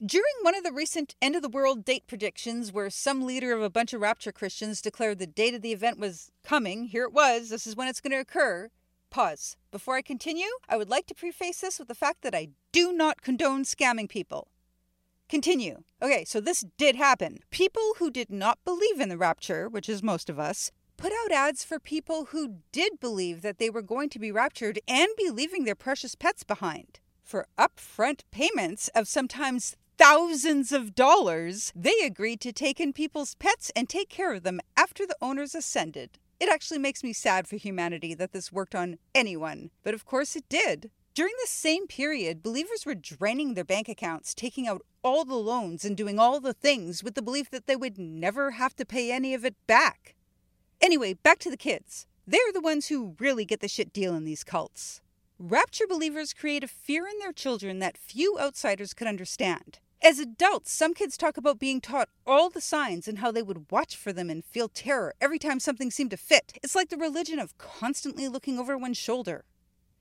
During 0.02 0.32
one 0.40 0.54
of 0.54 0.64
the 0.64 0.72
recent 0.72 1.14
end 1.20 1.36
of 1.36 1.42
the 1.42 1.50
world 1.50 1.84
date 1.84 2.06
predictions, 2.06 2.72
where 2.72 2.88
some 2.88 3.26
leader 3.26 3.52
of 3.52 3.60
a 3.60 3.68
bunch 3.68 3.92
of 3.92 4.00
rapture 4.00 4.32
Christians 4.32 4.80
declared 4.80 5.18
the 5.18 5.26
date 5.26 5.52
of 5.52 5.60
the 5.60 5.74
event 5.74 5.98
was 5.98 6.30
coming, 6.42 6.86
here 6.86 7.04
it 7.04 7.12
was, 7.12 7.50
this 7.50 7.66
is 7.66 7.76
when 7.76 7.88
it's 7.88 8.00
going 8.00 8.12
to 8.12 8.20
occur. 8.20 8.70
Pause. 9.10 9.58
Before 9.70 9.96
I 9.96 10.00
continue, 10.00 10.48
I 10.70 10.78
would 10.78 10.88
like 10.88 11.04
to 11.08 11.14
preface 11.14 11.60
this 11.60 11.78
with 11.78 11.88
the 11.88 11.94
fact 11.94 12.22
that 12.22 12.34
I 12.34 12.48
do 12.72 12.94
not 12.94 13.20
condone 13.20 13.64
scamming 13.64 14.08
people. 14.08 14.48
Continue. 15.32 15.78
Okay, 16.02 16.26
so 16.26 16.42
this 16.42 16.62
did 16.76 16.94
happen. 16.94 17.38
People 17.50 17.94
who 17.96 18.10
did 18.10 18.28
not 18.28 18.58
believe 18.66 19.00
in 19.00 19.08
the 19.08 19.16
rapture, 19.16 19.66
which 19.66 19.88
is 19.88 20.02
most 20.02 20.28
of 20.28 20.38
us, 20.38 20.70
put 20.98 21.10
out 21.10 21.32
ads 21.32 21.64
for 21.64 21.80
people 21.80 22.26
who 22.26 22.56
did 22.70 23.00
believe 23.00 23.40
that 23.40 23.56
they 23.56 23.70
were 23.70 23.80
going 23.80 24.10
to 24.10 24.18
be 24.18 24.30
raptured 24.30 24.78
and 24.86 25.08
be 25.16 25.30
leaving 25.30 25.64
their 25.64 25.74
precious 25.74 26.14
pets 26.14 26.44
behind. 26.44 27.00
For 27.22 27.46
upfront 27.58 28.24
payments 28.30 28.88
of 28.94 29.08
sometimes 29.08 29.74
thousands 29.96 30.70
of 30.70 30.94
dollars, 30.94 31.72
they 31.74 31.98
agreed 32.04 32.42
to 32.42 32.52
take 32.52 32.78
in 32.78 32.92
people's 32.92 33.34
pets 33.36 33.72
and 33.74 33.88
take 33.88 34.10
care 34.10 34.34
of 34.34 34.42
them 34.42 34.60
after 34.76 35.06
the 35.06 35.16
owners 35.22 35.54
ascended. 35.54 36.18
It 36.40 36.50
actually 36.50 36.78
makes 36.78 37.02
me 37.02 37.14
sad 37.14 37.48
for 37.48 37.56
humanity 37.56 38.12
that 38.16 38.32
this 38.32 38.52
worked 38.52 38.74
on 38.74 38.98
anyone, 39.14 39.70
but 39.82 39.94
of 39.94 40.04
course 40.04 40.36
it 40.36 40.44
did. 40.50 40.90
During 41.14 41.34
the 41.42 41.48
same 41.48 41.86
period, 41.86 42.42
believers 42.42 42.86
were 42.86 42.94
draining 42.94 43.52
their 43.52 43.64
bank 43.64 43.86
accounts, 43.86 44.34
taking 44.34 44.66
out 44.66 44.82
all 45.02 45.24
the 45.24 45.34
loans, 45.34 45.84
and 45.84 45.96
doing 45.96 46.18
all 46.18 46.40
the 46.40 46.52
things 46.52 47.02
with 47.02 47.14
the 47.14 47.22
belief 47.22 47.50
that 47.50 47.66
they 47.66 47.76
would 47.76 47.98
never 47.98 48.52
have 48.52 48.74
to 48.76 48.84
pay 48.84 49.12
any 49.12 49.34
of 49.34 49.44
it 49.44 49.54
back. 49.66 50.14
Anyway, 50.80 51.14
back 51.14 51.38
to 51.38 51.50
the 51.50 51.56
kids. 51.56 52.06
They're 52.26 52.52
the 52.52 52.60
ones 52.60 52.88
who 52.88 53.16
really 53.18 53.44
get 53.44 53.60
the 53.60 53.68
shit 53.68 53.92
deal 53.92 54.14
in 54.14 54.24
these 54.24 54.44
cults. 54.44 55.00
Rapture 55.38 55.86
believers 55.88 56.32
create 56.32 56.62
a 56.62 56.68
fear 56.68 57.06
in 57.06 57.18
their 57.18 57.32
children 57.32 57.80
that 57.80 57.98
few 57.98 58.38
outsiders 58.38 58.94
could 58.94 59.08
understand. 59.08 59.80
As 60.04 60.18
adults, 60.18 60.72
some 60.72 60.94
kids 60.94 61.16
talk 61.16 61.36
about 61.36 61.60
being 61.60 61.80
taught 61.80 62.08
all 62.26 62.50
the 62.50 62.60
signs 62.60 63.06
and 63.06 63.18
how 63.18 63.30
they 63.30 63.42
would 63.42 63.70
watch 63.70 63.96
for 63.96 64.12
them 64.12 64.30
and 64.30 64.44
feel 64.44 64.68
terror 64.68 65.14
every 65.20 65.38
time 65.38 65.60
something 65.60 65.92
seemed 65.92 66.10
to 66.10 66.16
fit. 66.16 66.58
It's 66.62 66.74
like 66.74 66.88
the 66.90 66.96
religion 66.96 67.38
of 67.38 67.56
constantly 67.56 68.28
looking 68.28 68.58
over 68.58 68.76
one's 68.76 68.98
shoulder. 68.98 69.44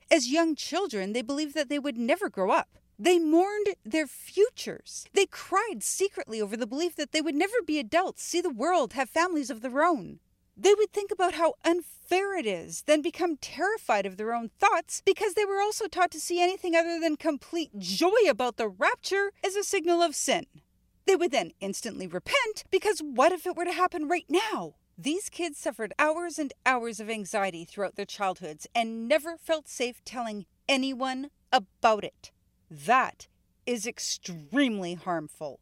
As 0.10 0.32
young 0.32 0.56
children, 0.56 1.14
they 1.14 1.22
believed 1.22 1.54
that 1.54 1.70
they 1.70 1.80
would 1.80 1.98
never 1.98 2.30
grow 2.30 2.50
up. 2.50 2.78
They 3.04 3.18
mourned 3.18 3.74
their 3.84 4.06
futures. 4.06 5.08
They 5.14 5.26
cried 5.26 5.82
secretly 5.82 6.40
over 6.40 6.56
the 6.56 6.68
belief 6.68 6.96
that 6.98 7.14
they 7.14 7.20
would 7.20 7.34
never 7.34 7.64
be 7.66 7.80
adults, 7.80 8.22
see 8.22 8.42
the 8.42 8.52
world, 8.52 8.94
have 8.94 9.10
families 9.10 9.50
of 9.50 9.62
their 9.62 9.84
own. 9.84 10.20
They 10.56 10.76
would 10.76 10.94
think 10.94 11.10
about 11.10 11.34
how 11.34 11.56
unfair 11.66 12.38
it 12.38 12.46
is, 12.46 12.84
then 12.84 13.02
become 13.02 13.38
terrified 13.38 14.06
of 14.06 14.18
their 14.18 14.36
own 14.36 14.52
thoughts 14.60 15.02
because 15.04 15.34
they 15.34 15.46
were 15.46 15.60
also 15.60 15.88
taught 15.88 16.12
to 16.12 16.20
see 16.20 16.40
anything 16.40 16.76
other 16.76 17.00
than 17.00 17.18
complete 17.18 17.72
joy 17.80 18.30
about 18.30 18.58
the 18.58 18.70
rapture 18.70 19.32
as 19.44 19.56
a 19.56 19.64
signal 19.64 20.04
of 20.04 20.16
sin. 20.16 20.46
They 21.08 21.16
would 21.16 21.32
then 21.32 21.54
instantly 21.60 22.06
repent 22.06 22.66
because 22.70 23.00
what 23.00 23.32
if 23.32 23.48
it 23.48 23.56
were 23.56 23.66
to 23.66 23.72
happen 23.72 24.10
right 24.10 24.28
now? 24.30 24.76
These 24.96 25.32
kids 25.32 25.58
suffered 25.58 25.96
hours 25.98 26.38
and 26.38 26.54
hours 26.68 27.00
of 27.00 27.10
anxiety 27.10 27.66
throughout 27.66 27.96
their 27.96 28.06
childhoods 28.06 28.68
and 28.76 29.08
never 29.08 29.38
felt 29.38 29.68
safe 29.68 30.06
telling 30.06 30.46
anyone 30.70 31.32
about 31.52 32.04
it. 32.04 32.30
That 32.74 33.28
is 33.66 33.86
extremely 33.86 34.94
harmful. 34.94 35.60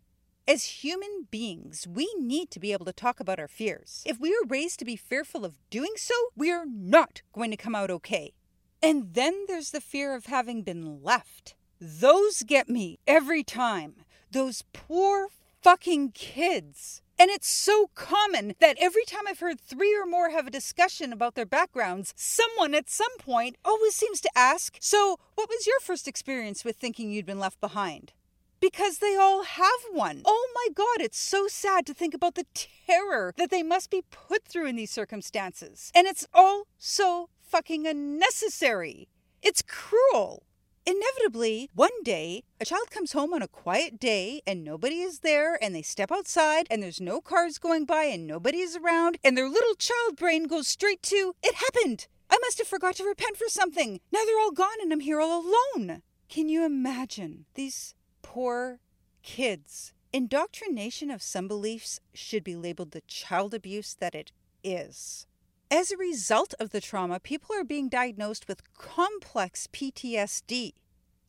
As 0.47 0.83
human 0.83 1.27
beings, 1.31 1.87
we 1.87 2.07
need 2.19 2.51
to 2.51 2.59
be 2.59 2.71
able 2.71 2.85
to 2.85 2.93
talk 2.93 3.19
about 3.19 3.39
our 3.39 3.47
fears. 3.47 4.03
If 4.05 4.19
we 4.19 4.29
are 4.29 4.47
raised 4.47 4.77
to 4.79 4.85
be 4.85 4.95
fearful 4.95 5.43
of 5.43 5.57
doing 5.71 5.93
so, 5.95 6.13
we 6.35 6.51
are 6.51 6.67
not 6.67 7.23
going 7.33 7.49
to 7.49 7.57
come 7.57 7.73
out 7.73 7.89
okay. 7.89 8.33
And 8.81 9.15
then 9.15 9.45
there's 9.47 9.71
the 9.71 9.81
fear 9.81 10.13
of 10.13 10.27
having 10.27 10.61
been 10.61 11.01
left. 11.01 11.55
Those 11.81 12.43
get 12.43 12.69
me 12.69 12.99
every 13.07 13.43
time. 13.43 13.95
Those 14.31 14.63
poor 14.71 15.29
fucking 15.63 16.11
kids. 16.11 17.01
And 17.19 17.29
it's 17.29 17.49
so 17.49 17.89
common 17.95 18.55
that 18.61 18.77
every 18.79 19.03
time 19.03 19.23
I've 19.27 19.41
heard 19.41 19.59
three 19.59 19.93
or 19.93 20.05
more 20.05 20.29
have 20.29 20.47
a 20.47 20.51
discussion 20.51 21.11
about 21.11 21.35
their 21.35 21.45
backgrounds, 21.45 22.13
someone 22.15 22.73
at 22.73 22.89
some 22.89 23.15
point 23.17 23.57
always 23.65 23.93
seems 23.93 24.21
to 24.21 24.29
ask, 24.38 24.77
So, 24.79 25.17
what 25.35 25.49
was 25.49 25.67
your 25.67 25.81
first 25.81 26.07
experience 26.07 26.63
with 26.63 26.77
thinking 26.77 27.11
you'd 27.11 27.25
been 27.25 27.39
left 27.39 27.59
behind? 27.59 28.13
because 28.61 28.97
they 28.97 29.15
all 29.15 29.43
have 29.43 29.79
one. 29.91 30.21
Oh 30.25 30.49
my 30.53 30.73
God, 30.73 30.99
it's 30.99 31.19
so 31.19 31.47
sad 31.47 31.85
to 31.85 31.93
think 31.93 32.13
about 32.13 32.35
the 32.35 32.45
terror 32.53 33.33
that 33.38 33.51
they 33.51 33.63
must 33.63 33.89
be 33.89 34.03
put 34.11 34.45
through 34.45 34.67
in 34.67 34.75
these 34.75 34.91
circumstances. 34.91 35.91
And 35.95 36.07
it's 36.07 36.27
all 36.33 36.63
so 36.77 37.29
fucking 37.39 37.88
unnecessary. 37.88 39.07
It's 39.41 39.61
cruel. 39.61 40.43
Inevitably, 40.86 41.69
one 41.74 42.03
day, 42.03 42.43
a 42.59 42.65
child 42.65 42.89
comes 42.89 43.12
home 43.12 43.33
on 43.33 43.41
a 43.41 43.48
quiet 43.48 44.00
day 44.00 44.41
and 44.48 44.63
nobody 44.63 45.01
is 45.01 45.19
there, 45.19 45.57
and 45.63 45.75
they 45.75 45.81
step 45.81 46.12
outside 46.12 46.67
and 46.69 46.81
there's 46.81 47.01
no 47.01 47.21
cars 47.21 47.57
going 47.57 47.86
by 47.86 48.03
and 48.03 48.25
nobody 48.25 48.59
is 48.59 48.75
around, 48.75 49.17
and 49.24 49.38
their 49.38 49.50
little 49.50 49.75
child 49.75 50.15
brain 50.15 50.45
goes 50.45 50.67
straight 50.67 51.01
to, 51.03 51.36
It 51.43 51.55
happened! 51.55 52.07
I 52.29 52.38
must 52.41 52.57
have 52.59 52.67
forgot 52.67 52.95
to 52.95 53.03
repent 53.03 53.38
for 53.38 53.48
something. 53.48 54.00
Now 54.12 54.24
they're 54.25 54.39
all 54.39 54.51
gone 54.51 54.81
and 54.81 54.93
I'm 54.93 55.00
here 55.00 55.19
all 55.19 55.43
alone. 55.43 56.01
Can 56.29 56.48
you 56.48 56.63
imagine 56.63 57.45
these 57.55 57.95
poor 58.21 58.79
kids. 59.24 59.93
Indoctrination 60.12 61.12
of 61.12 61.21
some 61.21 61.48
beliefs 61.48 62.00
should 62.13 62.43
be 62.43 62.55
labeled 62.55 62.91
the 62.91 63.01
child 63.01 63.53
abuse 63.53 63.95
that 64.00 64.15
it 64.15 64.31
is. 64.63 65.27
As 65.71 65.91
a 65.91 65.97
result 65.97 66.55
of 66.59 66.71
the 66.71 66.81
trauma, 66.81 67.19
people 67.19 67.55
are 67.55 67.63
being 67.63 67.89
diagnosed 67.89 68.47
with 68.47 68.73
complex 68.73 69.67
PTSD. 69.71 70.73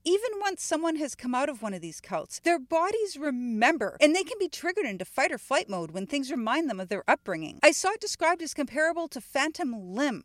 Even 0.02 0.30
once 0.40 0.62
someone 0.62 0.96
has 0.96 1.14
come 1.14 1.34
out 1.34 1.50
of 1.50 1.60
one 1.60 1.74
of 1.74 1.82
these 1.82 2.00
cults, 2.00 2.40
their 2.40 2.58
bodies 2.58 3.18
remember 3.18 3.98
and 4.00 4.16
they 4.16 4.22
can 4.22 4.38
be 4.38 4.48
triggered 4.48 4.86
into 4.86 5.04
fight 5.04 5.30
or 5.30 5.36
flight 5.36 5.68
mode 5.68 5.90
when 5.90 6.06
things 6.06 6.30
remind 6.30 6.70
them 6.70 6.80
of 6.80 6.88
their 6.88 7.04
upbringing. 7.06 7.58
I 7.62 7.72
saw 7.72 7.90
it 7.90 8.00
described 8.00 8.40
as 8.40 8.54
comparable 8.54 9.08
to 9.08 9.20
phantom 9.20 9.94
limb. 9.94 10.24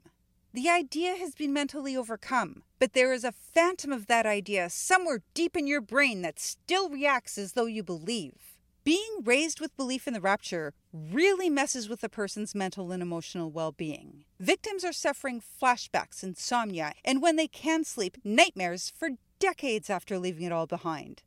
The 0.54 0.70
idea 0.70 1.18
has 1.18 1.36
been 1.36 1.52
mentally 1.52 1.98
overcome, 1.98 2.64
but 2.80 2.94
there 2.94 3.12
is 3.12 3.26
a 3.26 3.34
phantom 3.34 3.92
of 3.92 4.08
that 4.08 4.26
idea 4.26 4.70
somewhere 4.70 5.24
deep 5.34 5.58
in 5.58 5.68
your 5.68 5.82
brain 5.82 6.22
that 6.22 6.40
still 6.40 6.88
reacts 6.88 7.38
as 7.38 7.52
though 7.52 7.66
you 7.66 7.84
believe. 7.84 8.55
Being 8.86 9.24
raised 9.24 9.60
with 9.60 9.76
belief 9.76 10.08
in 10.08 10.14
the 10.14 10.22
rapture 10.22 10.72
really 10.94 11.50
messes 11.50 11.90
with 11.90 12.04
a 12.04 12.08
person's 12.08 12.54
mental 12.54 12.92
and 12.92 13.02
emotional 13.02 13.50
well 13.50 13.72
being. 13.72 14.26
Victims 14.40 14.84
are 14.84 14.94
suffering 14.94 15.42
flashbacks, 15.42 16.22
insomnia, 16.22 16.94
and 17.04 17.20
when 17.20 17.36
they 17.36 17.48
can 17.48 17.84
sleep, 17.84 18.16
nightmares 18.24 18.94
for 18.96 19.10
decades 19.40 19.90
after 19.90 20.20
leaving 20.20 20.44
it 20.44 20.52
all 20.52 20.68
behind. 20.68 21.24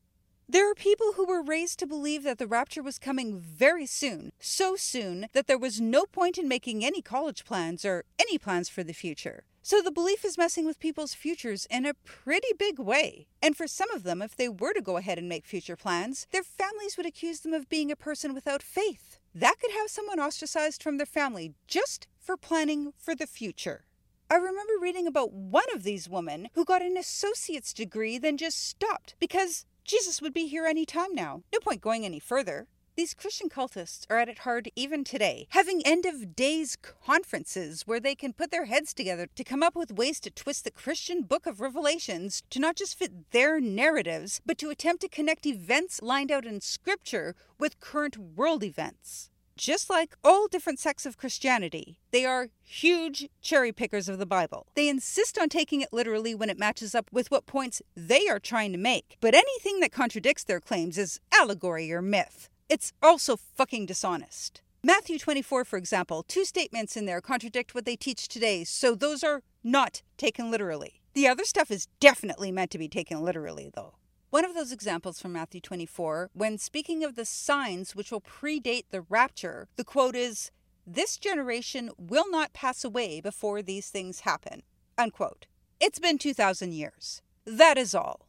There 0.49 0.71
are 0.71 0.75
people 0.77 1.15
who 1.17 1.27
were 1.27 1.43
raised 1.43 1.81
to 1.81 1.87
believe 1.89 2.23
that 2.23 2.39
the 2.39 2.47
rapture 2.47 2.83
was 2.83 2.97
coming 2.97 3.41
very 3.41 3.87
soon, 3.87 4.31
so 4.39 4.77
soon 4.77 5.27
that 5.33 5.49
there 5.49 5.59
was 5.59 5.81
no 5.81 6.07
point 6.07 6.39
in 6.39 6.47
making 6.47 6.85
any 6.85 7.03
college 7.03 7.45
plans 7.45 7.85
or 7.85 8.05
any 8.21 8.39
plans 8.39 8.69
for 8.69 8.85
the 8.85 8.95
future. 8.95 9.43
So 9.69 9.83
the 9.83 9.93
belief 9.93 10.25
is 10.25 10.39
messing 10.39 10.65
with 10.65 10.81
people's 10.81 11.13
futures 11.13 11.67
in 11.71 11.85
a 11.85 11.93
pretty 11.93 12.55
big 12.59 12.79
way. 12.79 13.27
And 13.43 13.55
for 13.55 13.69
some 13.69 13.91
of 13.91 14.03
them, 14.03 14.23
if 14.23 14.35
they 14.35 14.49
were 14.49 14.73
to 14.73 14.81
go 14.81 14.97
ahead 14.97 15.19
and 15.19 15.29
make 15.29 15.45
future 15.45 15.77
plans, 15.77 16.27
their 16.31 16.43
families 16.43 16.97
would 16.97 17.05
accuse 17.05 17.41
them 17.41 17.53
of 17.53 17.69
being 17.69 17.93
a 17.93 17.95
person 17.95 18.33
without 18.33 18.63
faith. 18.63 19.19
That 19.35 19.57
could 19.61 19.73
have 19.73 19.91
someone 19.91 20.19
ostracized 20.19 20.83
from 20.83 20.97
their 20.97 21.05
family 21.05 21.53
just 21.67 22.07
for 22.19 22.39
planning 22.39 22.95
for 22.97 23.15
the 23.15 23.27
future. 23.27 23.85
I 24.31 24.37
remember 24.37 24.73
reading 24.81 25.07
about 25.07 25.35
one 25.35 25.69
of 25.75 25.83
these 25.83 26.09
women 26.09 26.49
who 26.55 26.65
got 26.65 26.81
an 26.81 26.97
associate's 26.97 27.75
degree, 27.75 28.17
then 28.17 28.39
just 28.39 28.67
stopped 28.67 29.17
because 29.21 29.67
Jesus 29.85 30.23
would 30.23 30.33
be 30.33 30.47
here 30.47 30.65
any 30.65 30.87
time 30.87 31.15
now. 31.15 31.43
No 31.53 31.59
point 31.61 31.83
going 31.83 32.07
any 32.07 32.21
further. 32.21 32.69
These 32.99 33.15
Christian 33.15 33.49
cultists 33.49 34.07
are 34.11 34.19
at 34.19 34.29
it 34.29 34.41
hard 34.41 34.73
even 34.75 35.05
today, 35.05 35.47
having 35.51 35.87
end 35.87 36.05
of 36.05 36.35
days 36.35 36.77
conferences 36.77 37.83
where 37.87 38.01
they 38.01 38.17
can 38.17 38.33
put 38.33 38.51
their 38.51 38.65
heads 38.65 38.93
together 38.93 39.29
to 39.37 39.45
come 39.45 39.63
up 39.63 39.77
with 39.77 39.93
ways 39.93 40.19
to 40.19 40.33
twist 40.33 40.65
the 40.65 40.73
Christian 40.73 41.23
book 41.23 41.47
of 41.47 41.61
Revelations 41.61 42.43
to 42.51 42.59
not 42.59 42.75
just 42.75 42.99
fit 42.99 43.31
their 43.31 43.61
narratives, 43.61 44.41
but 44.45 44.59
to 44.59 44.71
attempt 44.71 45.03
to 45.03 45.09
connect 45.09 45.47
events 45.47 46.03
lined 46.03 46.33
out 46.33 46.45
in 46.45 46.61
Scripture 46.61 47.37
with 47.57 47.79
current 47.79 48.17
world 48.19 48.65
events. 48.65 49.31
Just 49.57 49.89
like 49.89 50.17
all 50.25 50.49
different 50.49 50.81
sects 50.81 51.07
of 51.07 51.17
Christianity, 51.17 52.01
they 52.11 52.25
are 52.25 52.49
huge 52.65 53.29
cherry 53.41 53.71
pickers 53.71 54.09
of 54.09 54.19
the 54.19 54.27
Bible. 54.27 54.67
They 54.75 54.89
insist 54.89 55.39
on 55.39 55.49
taking 55.51 55.83
it 55.83 55.93
literally 55.93 56.35
when 56.35 56.51
it 56.51 56.59
matches 56.59 56.97
up 56.97 57.09
with 57.13 57.31
what 57.31 57.47
points 57.47 57.81
they 57.95 58.27
are 58.27 58.41
trying 58.41 58.73
to 58.73 58.79
make, 58.79 59.19
but 59.21 59.37
anything 59.37 59.79
that 59.79 59.93
contradicts 59.93 60.43
their 60.43 60.59
claims 60.59 60.99
is 60.99 61.21
allegory 61.33 61.93
or 61.93 62.03
myth. 62.03 62.51
It's 62.69 62.93
also 63.03 63.37
fucking 63.37 63.87
dishonest. 63.87 64.61
Matthew 64.83 65.19
24, 65.19 65.65
for 65.65 65.79
example, 65.79 66.23
two 66.23 66.45
statements 66.45 66.99
in 66.99 67.07
there 67.07 67.23
contradict 67.23 67.75
what 67.75 67.87
they 67.87 67.97
teach 67.97 68.29
today, 68.29 68.63
so 68.63 68.95
those 68.95 69.25
are 69.25 69.43
not 69.65 70.03
taken 70.19 70.51
literally. 70.51 71.01
The 71.15 71.29
other 71.29 71.45
stuff 71.45 71.71
is 71.71 71.89
definitely 71.99 72.53
meant 72.53 72.71
to 72.73 72.79
be 72.79 72.89
taken 72.89 73.23
literally, 73.23 73.71
though. 73.75 73.95
One 74.29 74.45
of 74.45 74.55
those 74.55 74.71
examples 74.71 75.19
from 75.19 75.33
Matthew 75.33 75.63
24, 75.63 76.29
when 76.35 76.59
speaking 76.59 77.03
of 77.03 77.15
the 77.15 77.25
signs 77.25 77.97
which 77.97 78.13
will 78.13 78.21
predate 78.21 78.85
the 78.91 79.01
rapture, 79.01 79.69
the 79.77 79.85
quote 79.85 80.15
is, 80.15 80.51
This 80.87 81.17
generation 81.17 81.91
will 81.97 82.31
not 82.31 82.53
pass 82.53 82.85
away 82.85 83.23
before 83.23 83.63
these 83.63 83.89
things 83.89 84.21
happen. 84.21 84.63
Unquote. 84.99 85.47
It's 85.81 85.99
been 85.99 86.19
2,000 86.19 86.75
years. 86.75 87.23
That 87.47 87.79
is 87.79 87.95
all. 87.95 88.28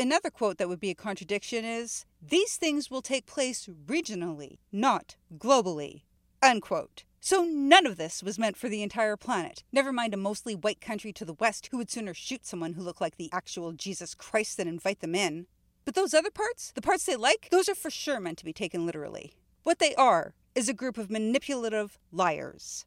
Another 0.00 0.30
quote 0.30 0.56
that 0.56 0.68
would 0.70 0.80
be 0.80 0.88
a 0.88 0.94
contradiction 0.94 1.62
is, 1.62 2.06
These 2.22 2.56
things 2.56 2.90
will 2.90 3.02
take 3.02 3.26
place 3.26 3.68
regionally, 3.84 4.56
not 4.72 5.16
globally. 5.36 6.04
Unquote. 6.42 7.04
So 7.20 7.44
none 7.44 7.84
of 7.84 7.98
this 7.98 8.22
was 8.22 8.38
meant 8.38 8.56
for 8.56 8.70
the 8.70 8.82
entire 8.82 9.18
planet. 9.18 9.62
Never 9.70 9.92
mind 9.92 10.14
a 10.14 10.16
mostly 10.16 10.54
white 10.54 10.80
country 10.80 11.12
to 11.12 11.26
the 11.26 11.34
west 11.34 11.68
who 11.70 11.76
would 11.76 11.90
sooner 11.90 12.14
shoot 12.14 12.46
someone 12.46 12.72
who 12.72 12.82
looked 12.82 13.02
like 13.02 13.18
the 13.18 13.28
actual 13.30 13.72
Jesus 13.72 14.14
Christ 14.14 14.56
than 14.56 14.68
invite 14.68 15.00
them 15.00 15.14
in. 15.14 15.46
But 15.84 15.94
those 15.94 16.14
other 16.14 16.30
parts, 16.30 16.72
the 16.74 16.80
parts 16.80 17.04
they 17.04 17.16
like, 17.16 17.48
those 17.50 17.68
are 17.68 17.74
for 17.74 17.90
sure 17.90 18.20
meant 18.20 18.38
to 18.38 18.46
be 18.46 18.54
taken 18.54 18.86
literally. 18.86 19.34
What 19.64 19.80
they 19.80 19.94
are 19.96 20.32
is 20.54 20.66
a 20.66 20.72
group 20.72 20.96
of 20.96 21.10
manipulative 21.10 21.98
liars. 22.10 22.86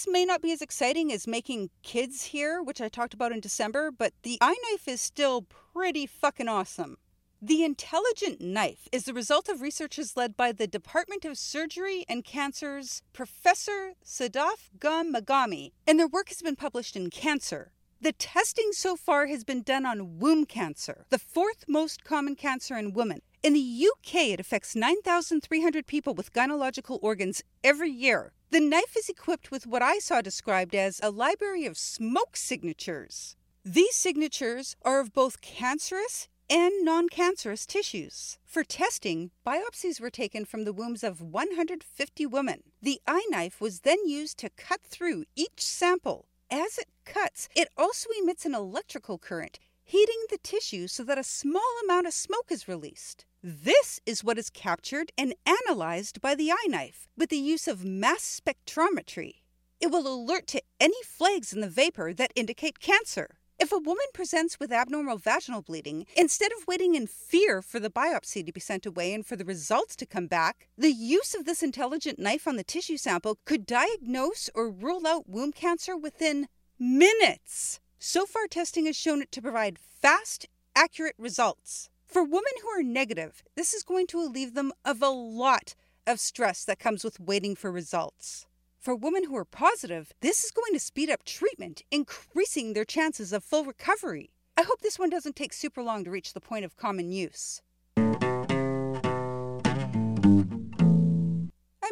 This 0.00 0.10
may 0.10 0.24
not 0.24 0.40
be 0.40 0.50
as 0.50 0.62
exciting 0.62 1.12
as 1.12 1.26
making 1.26 1.68
kids 1.82 2.22
here, 2.22 2.62
which 2.62 2.80
I 2.80 2.88
talked 2.88 3.12
about 3.12 3.32
in 3.32 3.40
December, 3.40 3.90
but 3.90 4.14
the 4.22 4.38
iKnife 4.40 4.88
is 4.88 4.98
still 4.98 5.42
pretty 5.42 6.06
fucking 6.06 6.48
awesome. 6.48 6.96
The 7.42 7.64
intelligent 7.64 8.40
knife 8.40 8.88
is 8.92 9.04
the 9.04 9.12
result 9.12 9.50
of 9.50 9.60
researchers 9.60 10.16
led 10.16 10.38
by 10.38 10.52
the 10.52 10.66
Department 10.66 11.26
of 11.26 11.36
Surgery 11.36 12.06
and 12.08 12.24
Cancer's 12.24 13.02
Professor 13.12 13.92
Sadaf 14.02 14.70
Ghaem-Maghami, 14.78 15.72
and 15.86 15.98
their 15.98 16.08
work 16.08 16.30
has 16.30 16.40
been 16.40 16.56
published 16.56 16.96
in 16.96 17.10
Cancer. 17.10 17.70
The 18.00 18.12
testing 18.12 18.70
so 18.72 18.96
far 18.96 19.26
has 19.26 19.44
been 19.44 19.60
done 19.60 19.84
on 19.84 20.18
womb 20.18 20.46
cancer, 20.46 21.04
the 21.10 21.18
fourth 21.18 21.66
most 21.68 22.04
common 22.04 22.36
cancer 22.36 22.78
in 22.78 22.94
women. 22.94 23.20
In 23.42 23.52
the 23.52 23.86
UK, 23.86 24.28
it 24.28 24.40
affects 24.40 24.74
9,300 24.74 25.86
people 25.86 26.14
with 26.14 26.32
gynecological 26.32 26.98
organs 27.02 27.42
every 27.62 27.90
year. 27.90 28.32
The 28.52 28.58
knife 28.58 28.96
is 28.96 29.08
equipped 29.08 29.52
with 29.52 29.64
what 29.64 29.80
I 29.80 30.00
saw 30.00 30.20
described 30.20 30.74
as 30.74 30.98
a 31.04 31.10
library 31.10 31.66
of 31.66 31.78
smoke 31.78 32.36
signatures. 32.36 33.36
These 33.64 33.94
signatures 33.94 34.74
are 34.82 34.98
of 34.98 35.12
both 35.12 35.40
cancerous 35.40 36.26
and 36.48 36.84
non 36.84 37.08
cancerous 37.08 37.64
tissues. 37.64 38.38
For 38.44 38.64
testing, 38.64 39.30
biopsies 39.46 40.00
were 40.00 40.10
taken 40.10 40.44
from 40.44 40.64
the 40.64 40.72
wombs 40.72 41.04
of 41.04 41.20
150 41.20 42.26
women. 42.26 42.64
The 42.82 43.00
iKnife 43.06 43.60
was 43.60 43.80
then 43.80 44.04
used 44.04 44.36
to 44.38 44.50
cut 44.50 44.80
through 44.82 45.26
each 45.36 45.62
sample. 45.62 46.26
As 46.50 46.76
it 46.76 46.88
cuts, 47.04 47.48
it 47.54 47.68
also 47.76 48.08
emits 48.20 48.44
an 48.44 48.56
electrical 48.56 49.16
current, 49.16 49.60
heating 49.90 50.24
the 50.30 50.38
tissue 50.38 50.86
so 50.86 51.02
that 51.02 51.18
a 51.18 51.24
small 51.24 51.72
amount 51.82 52.06
of 52.06 52.12
smoke 52.12 52.46
is 52.50 52.68
released. 52.68 53.24
This 53.42 53.98
is 54.06 54.22
what 54.22 54.38
is 54.38 54.48
captured 54.48 55.10
and 55.18 55.34
analyzed 55.44 56.20
by 56.20 56.36
the 56.36 56.52
iKnife 56.64 57.08
with 57.16 57.28
the 57.28 57.38
use 57.38 57.66
of 57.66 57.84
mass 57.84 58.40
spectrometry. 58.40 59.42
It 59.80 59.90
will 59.90 60.06
alert 60.06 60.46
to 60.48 60.62
any 60.78 61.02
flags 61.04 61.52
in 61.52 61.60
the 61.60 61.68
vapor 61.68 62.12
that 62.14 62.32
indicate 62.36 62.78
cancer. 62.78 63.38
If 63.58 63.72
a 63.72 63.78
woman 63.78 64.06
presents 64.14 64.60
with 64.60 64.70
abnormal 64.70 65.18
vaginal 65.18 65.60
bleeding, 65.60 66.06
instead 66.16 66.52
of 66.52 66.68
waiting 66.68 66.94
in 66.94 67.08
fear 67.08 67.60
for 67.60 67.80
the 67.80 67.90
biopsy 67.90 68.46
to 68.46 68.52
be 68.52 68.60
sent 68.60 68.86
away 68.86 69.12
and 69.12 69.26
for 69.26 69.34
the 69.34 69.44
results 69.44 69.96
to 69.96 70.06
come 70.06 70.28
back, 70.28 70.68
the 70.78 70.92
use 70.92 71.34
of 71.34 71.46
this 71.46 71.64
intelligent 71.64 72.20
knife 72.20 72.46
on 72.46 72.54
the 72.54 72.62
tissue 72.62 72.96
sample 72.96 73.38
could 73.44 73.66
diagnose 73.66 74.48
or 74.54 74.70
rule 74.70 75.04
out 75.04 75.28
womb 75.28 75.50
cancer 75.50 75.96
within 75.96 76.46
minutes. 76.78 77.80
So 78.02 78.24
far, 78.24 78.46
testing 78.46 78.86
has 78.86 78.96
shown 78.96 79.20
it 79.20 79.30
to 79.32 79.42
provide 79.42 79.78
fast, 79.78 80.48
accurate 80.74 81.16
results. 81.18 81.90
For 82.06 82.24
women 82.24 82.54
who 82.62 82.68
are 82.68 82.82
negative, 82.82 83.42
this 83.56 83.74
is 83.74 83.82
going 83.82 84.06
to 84.06 84.18
relieve 84.18 84.54
them 84.54 84.72
of 84.86 85.02
a 85.02 85.10
lot 85.10 85.74
of 86.06 86.18
stress 86.18 86.64
that 86.64 86.78
comes 86.78 87.04
with 87.04 87.20
waiting 87.20 87.54
for 87.54 87.70
results. 87.70 88.46
For 88.78 88.96
women 88.96 89.24
who 89.24 89.36
are 89.36 89.44
positive, 89.44 90.14
this 90.22 90.42
is 90.42 90.50
going 90.50 90.72
to 90.72 90.80
speed 90.80 91.10
up 91.10 91.24
treatment, 91.24 91.82
increasing 91.90 92.72
their 92.72 92.86
chances 92.86 93.34
of 93.34 93.44
full 93.44 93.66
recovery. 93.66 94.30
I 94.56 94.62
hope 94.62 94.80
this 94.80 94.98
one 94.98 95.10
doesn't 95.10 95.36
take 95.36 95.52
super 95.52 95.82
long 95.82 96.02
to 96.04 96.10
reach 96.10 96.32
the 96.32 96.40
point 96.40 96.64
of 96.64 96.78
common 96.78 97.12
use. 97.12 97.60
I'm 97.98 98.18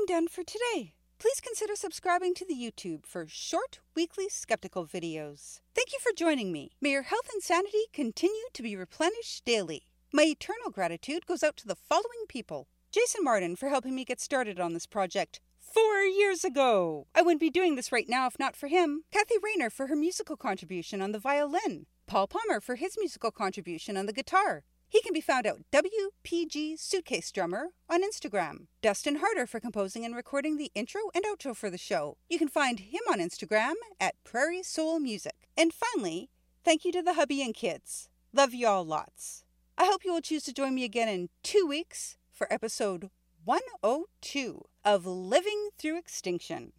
done 0.06 0.28
for 0.28 0.42
today. 0.42 0.94
Please 1.18 1.40
consider 1.40 1.74
subscribing 1.74 2.32
to 2.34 2.44
the 2.44 2.54
YouTube 2.54 3.04
for 3.04 3.26
short, 3.26 3.80
weekly 3.96 4.28
skeptical 4.28 4.86
videos. 4.86 5.58
Thank 5.74 5.92
you 5.92 5.98
for 6.00 6.12
joining 6.16 6.52
me. 6.52 6.70
May 6.80 6.90
your 6.90 7.02
health 7.02 7.28
and 7.32 7.42
sanity 7.42 7.86
continue 7.92 8.46
to 8.52 8.62
be 8.62 8.76
replenished 8.76 9.44
daily. 9.44 9.82
My 10.12 10.22
eternal 10.22 10.70
gratitude 10.70 11.26
goes 11.26 11.42
out 11.42 11.56
to 11.56 11.66
the 11.66 11.74
following 11.74 12.26
people 12.28 12.68
Jason 12.92 13.24
Martin 13.24 13.56
for 13.56 13.68
helping 13.68 13.96
me 13.96 14.04
get 14.04 14.20
started 14.20 14.60
on 14.60 14.74
this 14.74 14.86
project 14.86 15.40
four 15.58 16.02
years 16.02 16.44
ago. 16.44 17.08
I 17.16 17.22
wouldn't 17.22 17.40
be 17.40 17.50
doing 17.50 17.74
this 17.74 17.90
right 17.90 18.08
now 18.08 18.28
if 18.28 18.38
not 18.38 18.54
for 18.54 18.68
him. 18.68 19.02
Kathy 19.12 19.34
Rayner 19.42 19.70
for 19.70 19.88
her 19.88 19.96
musical 19.96 20.36
contribution 20.36 21.02
on 21.02 21.10
the 21.10 21.18
violin. 21.18 21.86
Paul 22.06 22.28
Palmer 22.28 22.60
for 22.60 22.76
his 22.76 22.94
musical 22.96 23.32
contribution 23.32 23.96
on 23.96 24.06
the 24.06 24.12
guitar. 24.12 24.62
He 24.90 25.02
can 25.02 25.12
be 25.12 25.20
found 25.20 25.46
at 25.46 25.70
WPG 25.70 26.78
Suitcase 26.78 27.30
Drummer 27.30 27.68
on 27.90 28.02
Instagram. 28.02 28.68
Dustin 28.80 29.16
Harder 29.16 29.46
for 29.46 29.60
composing 29.60 30.02
and 30.02 30.16
recording 30.16 30.56
the 30.56 30.72
intro 30.74 31.02
and 31.14 31.26
outro 31.26 31.54
for 31.54 31.68
the 31.68 31.76
show. 31.76 32.16
You 32.30 32.38
can 32.38 32.48
find 32.48 32.80
him 32.80 33.02
on 33.10 33.18
Instagram 33.18 33.74
at 34.00 34.14
Prairie 34.24 34.62
Soul 34.62 34.98
Music. 34.98 35.48
And 35.58 35.74
finally, 35.74 36.30
thank 36.64 36.86
you 36.86 36.92
to 36.92 37.02
the 37.02 37.14
hubby 37.14 37.42
and 37.42 37.54
kids. 37.54 38.08
Love 38.32 38.54
you 38.54 38.66
all 38.66 38.84
lots. 38.84 39.44
I 39.76 39.84
hope 39.84 40.06
you 40.06 40.12
will 40.12 40.22
choose 40.22 40.44
to 40.44 40.54
join 40.54 40.74
me 40.74 40.84
again 40.84 41.08
in 41.08 41.28
two 41.42 41.66
weeks 41.68 42.16
for 42.32 42.50
episode 42.50 43.10
102 43.44 44.62
of 44.86 45.06
Living 45.06 45.68
Through 45.78 45.98
Extinction. 45.98 46.72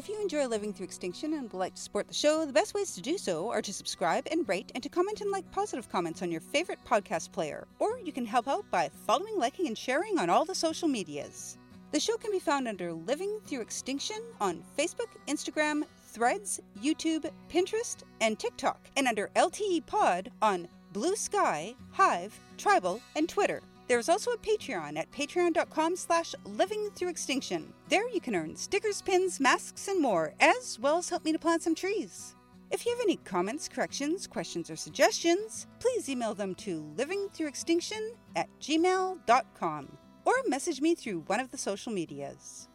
If 0.00 0.08
you 0.08 0.18
enjoy 0.18 0.46
Living 0.46 0.72
Through 0.72 0.86
Extinction 0.86 1.34
and 1.34 1.42
would 1.42 1.58
like 1.58 1.74
to 1.74 1.82
support 1.82 2.08
the 2.08 2.14
show, 2.14 2.46
the 2.46 2.54
best 2.54 2.72
ways 2.72 2.94
to 2.94 3.02
do 3.02 3.18
so 3.18 3.50
are 3.50 3.60
to 3.60 3.70
subscribe 3.70 4.26
and 4.30 4.48
rate 4.48 4.72
and 4.74 4.82
to 4.82 4.88
comment 4.88 5.20
and 5.20 5.30
like 5.30 5.50
positive 5.52 5.90
comments 5.90 6.22
on 6.22 6.32
your 6.32 6.40
favorite 6.40 6.78
podcast 6.88 7.32
player. 7.32 7.68
Or 7.78 7.98
you 7.98 8.10
can 8.10 8.24
help 8.24 8.48
out 8.48 8.64
by 8.70 8.88
following, 9.06 9.36
liking, 9.36 9.66
and 9.66 9.76
sharing 9.76 10.18
on 10.18 10.30
all 10.30 10.46
the 10.46 10.54
social 10.54 10.88
medias. 10.88 11.58
The 11.92 12.00
show 12.00 12.16
can 12.16 12.30
be 12.30 12.38
found 12.38 12.66
under 12.66 12.94
Living 12.94 13.40
Through 13.44 13.60
Extinction 13.60 14.22
on 14.40 14.64
Facebook, 14.78 15.10
Instagram, 15.28 15.82
Threads, 16.06 16.62
YouTube, 16.82 17.30
Pinterest, 17.50 17.98
and 18.22 18.38
TikTok, 18.38 18.88
and 18.96 19.06
under 19.06 19.28
LTE 19.36 19.84
Pod 19.84 20.30
on 20.40 20.66
Bluesky, 20.94 21.74
Hive, 21.92 22.40
Tribel, 22.56 23.02
and 23.16 23.28
Twitter. 23.28 23.60
There's 23.90 24.08
also 24.08 24.30
a 24.30 24.38
Patreon 24.38 24.96
at 24.96 25.10
patreon.com 25.10 25.96
slash 25.96 26.32
living 26.44 26.90
through 26.94 27.08
extinction. 27.08 27.72
There 27.88 28.08
you 28.08 28.20
can 28.20 28.36
earn 28.36 28.54
stickers, 28.54 29.02
pins, 29.02 29.40
masks, 29.40 29.88
and 29.88 30.00
more, 30.00 30.32
as 30.38 30.78
well 30.78 30.98
as 30.98 31.08
help 31.08 31.24
me 31.24 31.32
to 31.32 31.40
plant 31.40 31.64
some 31.64 31.74
trees. 31.74 32.36
If 32.70 32.86
you 32.86 32.92
have 32.92 33.00
any 33.00 33.16
comments, 33.16 33.68
corrections, 33.68 34.28
questions, 34.28 34.70
or 34.70 34.76
suggestions, 34.76 35.66
please 35.80 36.08
email 36.08 36.34
them 36.34 36.54
to 36.54 36.94
livingthroughextinction 36.96 38.10
at 38.36 38.48
gmail.com 38.60 39.98
or 40.24 40.34
message 40.46 40.80
me 40.80 40.94
through 40.94 41.24
one 41.26 41.40
of 41.40 41.50
the 41.50 41.58
social 41.58 41.92
medias. 41.92 42.69